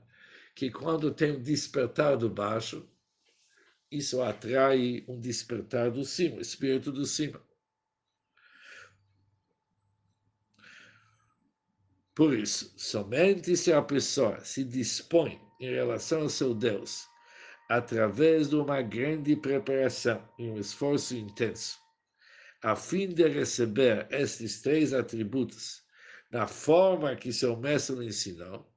que 0.53 0.71
quando 0.71 1.11
tem 1.11 1.33
um 1.33 1.41
despertar 1.41 2.17
do 2.17 2.29
baixo, 2.29 2.87
isso 3.91 4.21
atrai 4.21 5.03
um 5.07 5.19
despertar 5.19 5.91
do 5.91 6.03
cima, 6.03 6.41
espírito 6.41 6.91
do 6.91 7.05
cima. 7.05 7.41
Por 12.15 12.33
isso, 12.33 12.73
somente 12.77 13.57
se 13.57 13.73
a 13.73 13.81
pessoa 13.81 14.39
se 14.39 14.63
dispõe 14.63 15.41
em 15.59 15.69
relação 15.69 16.21
ao 16.21 16.29
seu 16.29 16.53
Deus, 16.53 17.05
através 17.69 18.49
de 18.49 18.55
uma 18.55 18.81
grande 18.81 19.35
preparação 19.35 20.25
e 20.39 20.47
um 20.47 20.57
esforço 20.57 21.15
intenso, 21.15 21.77
a 22.63 22.75
fim 22.75 23.09
de 23.09 23.27
receber 23.27 24.07
estes 24.09 24.61
três 24.61 24.93
atributos 24.93 25.84
na 26.35 26.47
forma 26.47 27.15
que 27.15 27.31
seu 27.31 27.55
mestre 27.55 27.95
lhe 27.95 28.07
ensinou, 28.07 28.69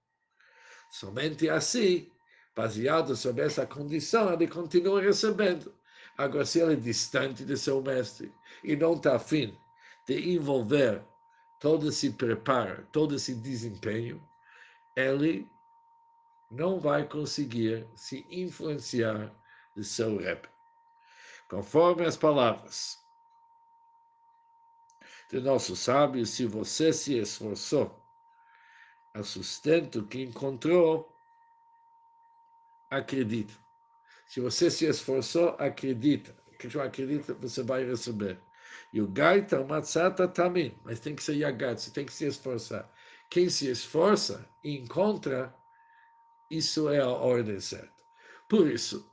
somente 0.93 1.51
assim 1.51 2.09
baseado 2.55 3.17
sobre 3.17 3.43
essa 3.45 3.67
condição, 3.67 4.33
ele 4.33 4.47
continua 4.47 5.03
recebendo. 5.03 5.75
Agora, 6.17 6.45
se 6.45 6.61
ele 6.61 6.75
é 6.75 6.77
distante 6.77 7.45
de 7.45 7.57
seu 7.57 7.83
mestre 7.83 8.33
e 8.63 8.77
não 8.77 8.93
está 8.93 9.17
afim 9.17 9.59
de 10.07 10.37
envolver 10.37 11.03
todo 11.61 11.89
esse 11.89 12.11
preparo, 12.13 12.87
todo 12.93 13.17
esse 13.17 13.35
desempenho, 13.35 14.23
ele 14.97 15.45
não 16.53 16.79
vai 16.79 17.09
conseguir 17.09 17.89
se 17.97 18.25
influenciar 18.31 19.35
de 19.77 19.83
seu 19.83 20.17
rep. 20.17 20.49
Conforme 21.51 22.07
as 22.07 22.17
palavras 22.17 22.97
de 25.29 25.41
nossos 25.41 25.81
sábios, 25.81 26.31
se 26.31 26.47
você 26.47 26.93
se 26.93 27.19
esforçou 27.19 28.03
a 29.13 29.23
sustento 29.23 30.07
que 30.07 30.23
encontrou, 30.23 31.15
acredita. 32.91 33.53
Se 34.27 34.41
você 34.41 34.71
se 34.71 34.87
esforçou, 34.87 35.51
acredita. 35.59 36.37
Que 36.59 36.69
você 36.69 36.81
acredita, 36.81 37.35
você 37.35 37.63
vai 37.63 37.85
receber. 37.85 38.41
E 38.93 39.01
o 39.01 39.09
gaita, 39.09 39.61
o 39.61 39.69
matzata 39.69 40.27
também, 40.27 40.79
mas 40.85 41.01
tem 41.01 41.15
que 41.15 41.23
ser 41.23 41.37
yagat, 41.37 41.79
você 41.79 41.91
tem 41.91 42.05
que 42.07 42.13
se 42.13 42.27
esforçar. 42.27 42.91
Quem 43.31 43.49
se 43.51 43.71
esforça 43.71 44.49
encontra, 44.65 45.55
isso 46.51 46.89
é 46.89 47.01
a 47.01 47.09
ordem 47.09 47.61
certa. 47.61 47.93
Por 48.49 48.67
isso, 48.67 49.11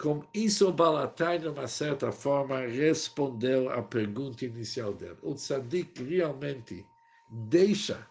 com 0.00 0.24
isso, 0.32 0.70
Balatai, 0.72 1.40
de 1.40 1.48
uma 1.48 1.66
certa 1.66 2.12
forma, 2.12 2.60
respondeu 2.60 3.68
à 3.68 3.82
pergunta 3.82 4.44
inicial 4.44 4.92
dele. 4.92 5.18
O 5.22 5.34
tzadik 5.34 6.00
realmente 6.04 6.86
deixa 7.28 8.06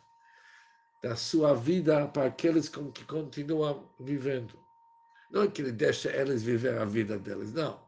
da 1.01 1.15
sua 1.15 1.53
vida 1.53 2.05
para 2.09 2.25
aqueles 2.25 2.67
que 2.67 3.05
continuam 3.05 3.89
vivendo. 3.97 4.59
Não 5.31 5.43
é 5.43 5.47
que 5.47 5.61
ele 5.61 5.71
deixa 5.71 6.09
eles 6.11 6.43
viver 6.43 6.77
a 6.77 6.83
vida 6.83 7.17
deles, 7.17 7.53
não. 7.53 7.79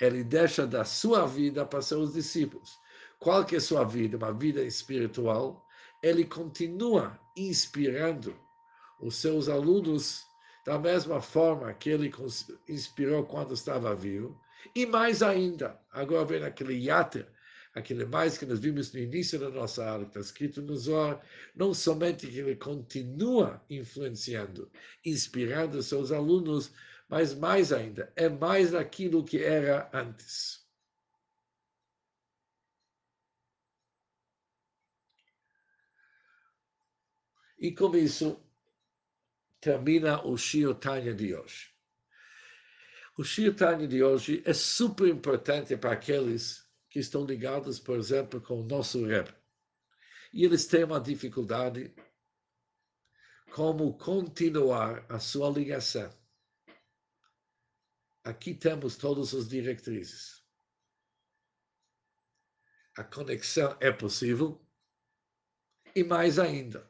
Ele 0.00 0.22
deixa 0.22 0.64
da 0.64 0.84
sua 0.84 1.26
vida 1.26 1.66
para 1.66 1.82
seus 1.82 2.12
discípulos. 2.12 2.78
Qual 3.18 3.44
que 3.44 3.56
é 3.56 3.58
a 3.58 3.60
sua 3.60 3.82
vida? 3.82 4.16
Uma 4.16 4.32
vida 4.32 4.62
espiritual. 4.62 5.66
Ele 6.00 6.24
continua 6.24 7.18
inspirando 7.36 8.36
os 9.00 9.16
seus 9.16 9.48
alunos 9.48 10.27
da 10.68 10.78
mesma 10.78 11.18
forma 11.18 11.72
que 11.72 11.88
ele 11.88 12.12
inspirou 12.68 13.24
quando 13.24 13.54
estava 13.54 13.94
vivo. 13.94 14.38
E 14.74 14.84
mais 14.84 15.22
ainda, 15.22 15.80
agora 15.90 16.26
vem 16.26 16.44
aquele 16.44 16.74
yatra 16.74 17.26
aquele 17.74 18.04
mais 18.04 18.36
que 18.36 18.44
nós 18.44 18.58
vimos 18.60 18.92
no 18.92 18.98
início 18.98 19.38
da 19.38 19.48
nossa 19.48 19.88
aula, 19.88 20.04
que 20.04 20.10
está 20.10 20.20
escrito 20.20 20.60
no 20.60 20.76
Zohar, 20.76 21.24
não 21.54 21.72
somente 21.72 22.26
que 22.26 22.38
ele 22.38 22.54
continua 22.56 23.64
influenciando, 23.70 24.70
inspirando 25.04 25.82
seus 25.82 26.12
alunos, 26.12 26.70
mas 27.08 27.34
mais 27.34 27.72
ainda, 27.72 28.12
é 28.14 28.28
mais 28.28 28.72
daquilo 28.72 29.24
que 29.24 29.42
era 29.42 29.88
antes. 29.94 30.66
E 37.58 37.72
com 37.72 37.96
isso, 37.96 38.38
termina 39.60 40.24
o 40.24 40.36
Shio 40.36 40.74
Tanya 40.74 41.14
de 41.14 41.34
hoje. 41.34 41.74
O 43.16 43.24
Shio 43.24 43.54
Tanya 43.54 43.86
de 43.86 44.02
hoje 44.02 44.42
é 44.46 44.52
super 44.54 45.08
importante 45.08 45.76
para 45.76 45.92
aqueles 45.92 46.64
que 46.88 47.00
estão 47.00 47.24
ligados, 47.24 47.78
por 47.78 47.98
exemplo, 47.98 48.40
com 48.40 48.60
o 48.60 48.64
nosso 48.64 49.04
Rebbe. 49.04 49.34
E 50.32 50.44
eles 50.44 50.66
têm 50.66 50.84
uma 50.84 51.00
dificuldade 51.00 51.94
como 53.52 53.96
continuar 53.96 55.04
a 55.08 55.18
sua 55.18 55.50
ligação. 55.50 56.12
Aqui 58.22 58.54
temos 58.54 58.96
todas 58.96 59.34
as 59.34 59.48
diretrizes. 59.48 60.44
A 62.96 63.04
conexão 63.04 63.76
é 63.80 63.90
possível 63.90 64.60
e 65.94 66.04
mais 66.04 66.38
ainda. 66.38 66.88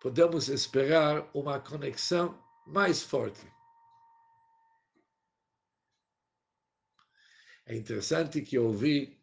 Podemos 0.00 0.48
esperar 0.48 1.28
uma 1.34 1.60
conexão 1.60 2.42
mais 2.66 3.02
forte. 3.02 3.46
É 7.66 7.76
interessante 7.76 8.40
que 8.40 8.58
ouvi 8.58 9.20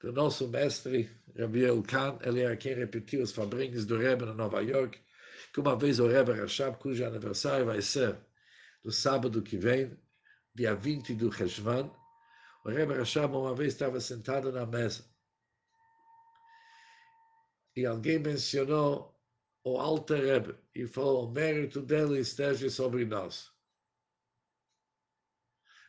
do 0.00 0.12
nosso 0.12 0.48
mestre, 0.48 1.10
Rabiel 1.38 1.82
Khan, 1.82 2.18
ele 2.22 2.40
era 2.40 2.56
quem 2.56 2.74
repetiu 2.74 3.22
os 3.22 3.32
fabrinhos 3.32 3.84
do 3.84 3.98
Rebbe 3.98 4.24
na 4.24 4.34
Nova 4.34 4.60
York, 4.62 4.98
que 5.52 5.60
uma 5.60 5.76
vez 5.76 6.00
o 6.00 6.08
Rebbe 6.08 6.32
Rashab, 6.32 6.78
cujo 6.78 7.04
aniversário 7.04 7.66
vai 7.66 7.82
ser 7.82 8.18
no 8.84 8.90
sábado 8.90 9.42
que 9.42 9.56
vem, 9.56 9.96
dia 10.54 10.74
20 10.74 11.14
do 11.14 11.28
Reshvan, 11.28 11.90
o 12.64 12.70
Rebbe 12.70 12.94
Rashab 12.94 13.34
uma 13.34 13.54
vez 13.54 13.74
estava 13.74 14.00
sentado 14.00 14.50
na 14.50 14.66
mesa 14.66 15.04
e 17.76 17.84
alguém 17.84 18.18
mencionou 18.18 19.15
o 19.66 19.80
Alter 19.80 20.22
Rebbe 20.22 20.56
e 20.72 20.86
falou, 20.86 21.26
o 21.26 21.32
mérito 21.32 21.82
dele 21.82 22.20
esteja 22.20 22.70
sobre 22.70 23.04
nós. 23.04 23.52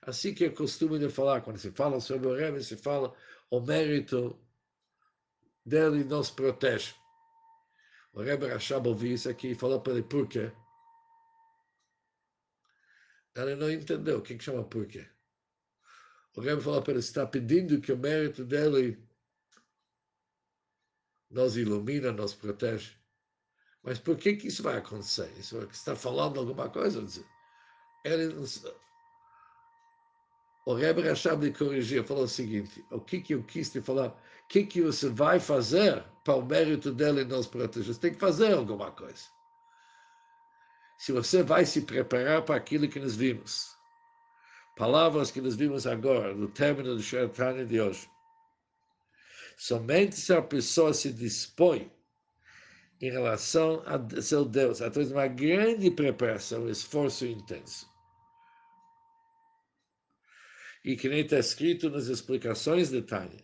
Assim 0.01 0.33
que 0.33 0.45
é 0.45 0.49
costume 0.49 0.97
de 0.97 1.09
falar, 1.09 1.41
quando 1.41 1.59
se 1.59 1.69
fala 1.69 1.99
sobre 1.99 2.27
o 2.27 2.35
Rebbe, 2.35 2.63
se 2.63 2.75
fala 2.75 3.15
o 3.51 3.61
mérito 3.61 4.43
dele 5.63 6.03
nos 6.03 6.31
protege. 6.31 6.95
O 8.13 8.23
Rebbe 8.23 8.47
Rashab 8.47 8.87
ouviu 8.87 9.13
isso 9.13 9.29
aqui 9.29 9.49
e 9.49 9.55
falou 9.55 9.79
para 9.79 9.93
ele 9.93 10.01
por 10.01 10.27
quê. 10.27 10.51
Ele 13.35 13.55
não 13.55 13.69
entendeu 13.69 14.17
o 14.17 14.23
que, 14.23 14.39
chama 14.39 14.63
por 14.63 14.87
quê. 14.87 15.07
O 16.35 16.41
Rebbe 16.41 16.63
falou 16.63 16.81
para 16.81 16.93
ele, 16.93 16.99
está 17.01 17.27
pedindo 17.27 17.79
que 17.79 17.91
o 17.91 17.97
mérito 17.97 18.43
dele 18.43 19.07
nos 21.29 21.55
ilumina, 21.55 22.11
nos 22.11 22.33
protege. 22.33 22.96
Mas 23.83 23.99
por 23.99 24.17
que, 24.17 24.35
que 24.35 24.47
isso 24.47 24.63
vai 24.63 24.77
acontecer? 24.77 25.31
Isso 25.37 25.57
está 25.71 25.95
falando 25.95 26.39
alguma 26.39 26.69
coisa? 26.69 27.05
Ele 28.03 28.33
o 30.67 30.73
Rebbe 30.73 31.01
Rashab 31.01 31.45
lhe 31.45 31.53
corrigiu, 31.53 32.03
falou 32.03 32.25
o 32.25 32.27
seguinte, 32.27 32.85
o 32.91 32.99
que, 32.99 33.21
que 33.21 33.33
eu 33.33 33.41
quis 33.41 33.69
te 33.69 33.79
falar, 33.79 34.07
o 34.09 34.47
que, 34.49 34.65
que 34.65 34.81
você 34.81 35.07
vai 35.07 35.39
fazer 35.39 36.03
para 36.25 36.35
o 36.35 36.45
mérito 36.45 36.91
dele 36.91 37.23
nos 37.23 37.47
proteger? 37.47 37.93
Você 37.93 38.01
tem 38.01 38.13
que 38.13 38.19
fazer 38.19 38.53
alguma 38.53 38.91
coisa. 38.91 39.23
Se 40.97 41.13
você 41.13 41.41
vai 41.41 41.65
se 41.65 41.83
preparar 41.83 42.41
para 42.41 42.57
aquilo 42.57 42.89
que 42.89 42.99
nós 42.99 43.15
vimos, 43.15 43.77
palavras 44.75 45.31
que 45.31 45.39
nós 45.39 45.55
vimos 45.55 45.87
agora, 45.87 46.35
no 46.35 46.49
término 46.49 46.95
do 46.95 47.01
Sheretane 47.01 47.65
de 47.65 47.79
hoje. 47.79 48.09
Somente 49.57 50.17
se 50.17 50.33
a 50.33 50.41
pessoa 50.41 50.93
se 50.93 51.13
dispõe 51.13 51.89
em 53.01 53.11
relação 53.11 53.83
a 53.85 54.21
seu 54.21 54.43
Deus, 54.43 54.81
através 54.81 55.09
de 55.09 55.13
uma 55.13 55.27
grande 55.27 55.91
preparação, 55.91 56.63
um 56.63 56.69
esforço 56.69 57.25
intenso. 57.25 57.87
E 60.83 60.95
que 60.95 61.09
nem 61.09 61.21
está 61.21 61.37
escrito 61.37 61.89
nas 61.89 62.07
explicações 62.07 62.89
de 62.89 63.01
Tânia, 63.01 63.43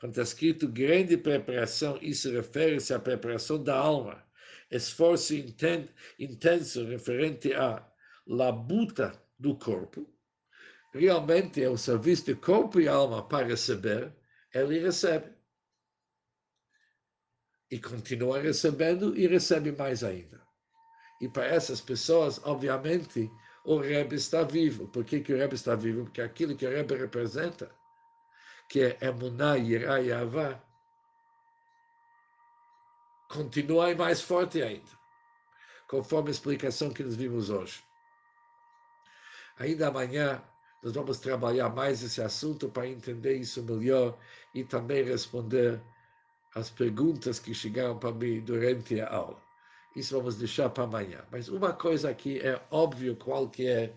quando 0.00 0.12
está 0.12 0.22
escrito 0.22 0.68
grande 0.68 1.16
preparação, 1.16 1.98
isso 2.00 2.30
refere-se 2.30 2.94
à 2.94 2.98
preparação 2.98 3.62
da 3.62 3.76
alma, 3.76 4.24
esforço 4.70 5.34
intenso 6.18 6.84
referente 6.84 7.52
à 7.52 7.84
labuta 8.26 9.12
do 9.38 9.56
corpo, 9.56 10.08
realmente 10.92 11.62
é 11.62 11.68
o 11.68 11.76
serviço 11.76 12.26
de 12.26 12.34
corpo 12.34 12.80
e 12.80 12.88
alma 12.88 13.26
para 13.26 13.46
receber, 13.46 14.12
ele 14.54 14.78
recebe. 14.78 15.37
E 17.70 17.78
continua 17.78 18.40
recebendo 18.40 19.16
e 19.16 19.26
recebe 19.26 19.72
mais 19.72 20.02
ainda. 20.02 20.40
E 21.20 21.28
para 21.28 21.46
essas 21.46 21.80
pessoas, 21.80 22.40
obviamente, 22.44 23.30
o 23.64 23.78
Rebbe 23.78 24.16
está 24.16 24.42
vivo. 24.42 24.88
Por 24.88 25.04
que, 25.04 25.20
que 25.20 25.32
o 25.32 25.36
Rebbe 25.36 25.54
está 25.54 25.74
vivo? 25.74 26.04
Porque 26.04 26.22
aquilo 26.22 26.56
que 26.56 26.66
o 26.66 26.70
Rebbe 26.70 26.96
representa, 26.96 27.70
que 28.68 28.80
é 28.80 28.98
Emuná, 29.00 29.56
Yirá 29.56 30.00
e 30.00 30.12
Avá, 30.12 30.62
continua 33.28 33.94
mais 33.94 34.22
forte 34.22 34.62
ainda, 34.62 34.90
conforme 35.86 36.28
a 36.28 36.30
explicação 36.30 36.90
que 36.90 37.02
nós 37.02 37.16
vimos 37.16 37.50
hoje. 37.50 37.82
Ainda 39.58 39.88
amanhã 39.88 40.42
nós 40.82 40.92
vamos 40.92 41.18
trabalhar 41.18 41.68
mais 41.68 42.02
esse 42.02 42.22
assunto 42.22 42.68
para 42.68 42.86
entender 42.86 43.36
isso 43.36 43.62
melhor 43.62 44.16
e 44.54 44.64
também 44.64 45.02
responder 45.02 45.82
as 46.54 46.70
perguntas 46.70 47.38
que 47.38 47.54
chegaram 47.54 47.98
para 47.98 48.12
mim 48.12 48.40
durante 48.40 49.00
a 49.00 49.08
aula. 49.08 49.40
Isso 49.94 50.16
vamos 50.16 50.36
deixar 50.36 50.70
para 50.70 50.84
amanhã. 50.84 51.24
Mas 51.30 51.48
uma 51.48 51.72
coisa 51.72 52.10
aqui 52.10 52.38
é 52.38 52.60
óbvio 52.70 53.16
qual 53.16 53.48
que 53.48 53.66
é 53.66 53.94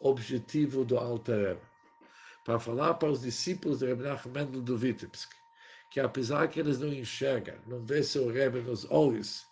o 0.00 0.08
objetivo 0.08 0.84
do 0.84 0.98
Alter 0.98 1.58
Para 2.44 2.58
falar 2.58 2.94
para 2.94 3.10
os 3.10 3.22
discípulos 3.22 3.78
de 3.78 3.86
Rebbe 3.86 4.04
Mendel 4.26 4.62
do 4.62 4.76
Vitebsk, 4.76 5.32
que 5.90 6.00
apesar 6.00 6.48
que 6.48 6.60
eles 6.60 6.78
não 6.78 6.92
enxergam, 6.92 7.56
não 7.66 7.84
vê 7.84 8.02
seu 8.02 8.30
Rebbe 8.30 8.60
nos 8.60 8.84
olhos 8.90 9.46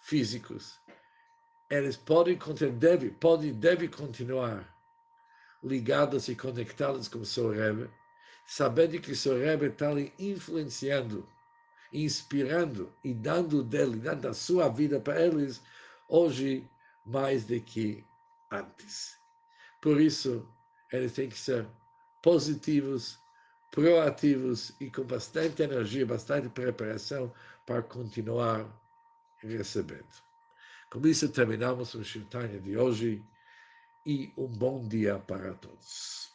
físicos, 0.00 0.78
eles 1.70 1.96
podem, 1.96 2.38
devem, 2.78 3.10
podem, 3.10 3.52
devem 3.52 3.88
continuar 3.88 4.74
ligados 5.62 6.28
e 6.28 6.34
conectados 6.34 7.08
com 7.08 7.24
seu 7.24 7.50
Rebbe, 7.50 7.88
sabendo 8.46 9.00
que 9.00 9.14
seu 9.14 9.38
Rebbe 9.38 9.66
está 9.66 9.88
ali 9.88 10.12
influenciando, 10.18 11.26
inspirando 11.94 12.92
e 13.04 13.14
dando 13.14 13.62
dele, 13.62 13.96
dando 13.96 14.28
a 14.28 14.34
sua 14.34 14.68
vida 14.68 14.98
para 14.98 15.24
eles, 15.24 15.62
hoje 16.08 16.68
mais 17.06 17.44
do 17.44 17.58
que 17.60 18.04
antes. 18.50 19.16
Por 19.80 20.00
isso, 20.00 20.48
eles 20.92 21.12
têm 21.12 21.28
que 21.28 21.38
ser 21.38 21.66
positivos, 22.22 23.18
proativos 23.70 24.74
e 24.80 24.90
com 24.90 25.04
bastante 25.04 25.62
energia, 25.62 26.04
bastante 26.04 26.48
preparação 26.48 27.32
para 27.64 27.82
continuar 27.82 28.66
recebendo. 29.38 30.24
Com 30.90 31.06
isso, 31.06 31.28
terminamos 31.28 31.94
o 31.94 32.04
Shirtanya 32.04 32.60
de 32.60 32.76
hoje 32.76 33.22
e 34.06 34.32
um 34.36 34.48
bom 34.48 34.86
dia 34.86 35.18
para 35.18 35.54
todos. 35.54 36.33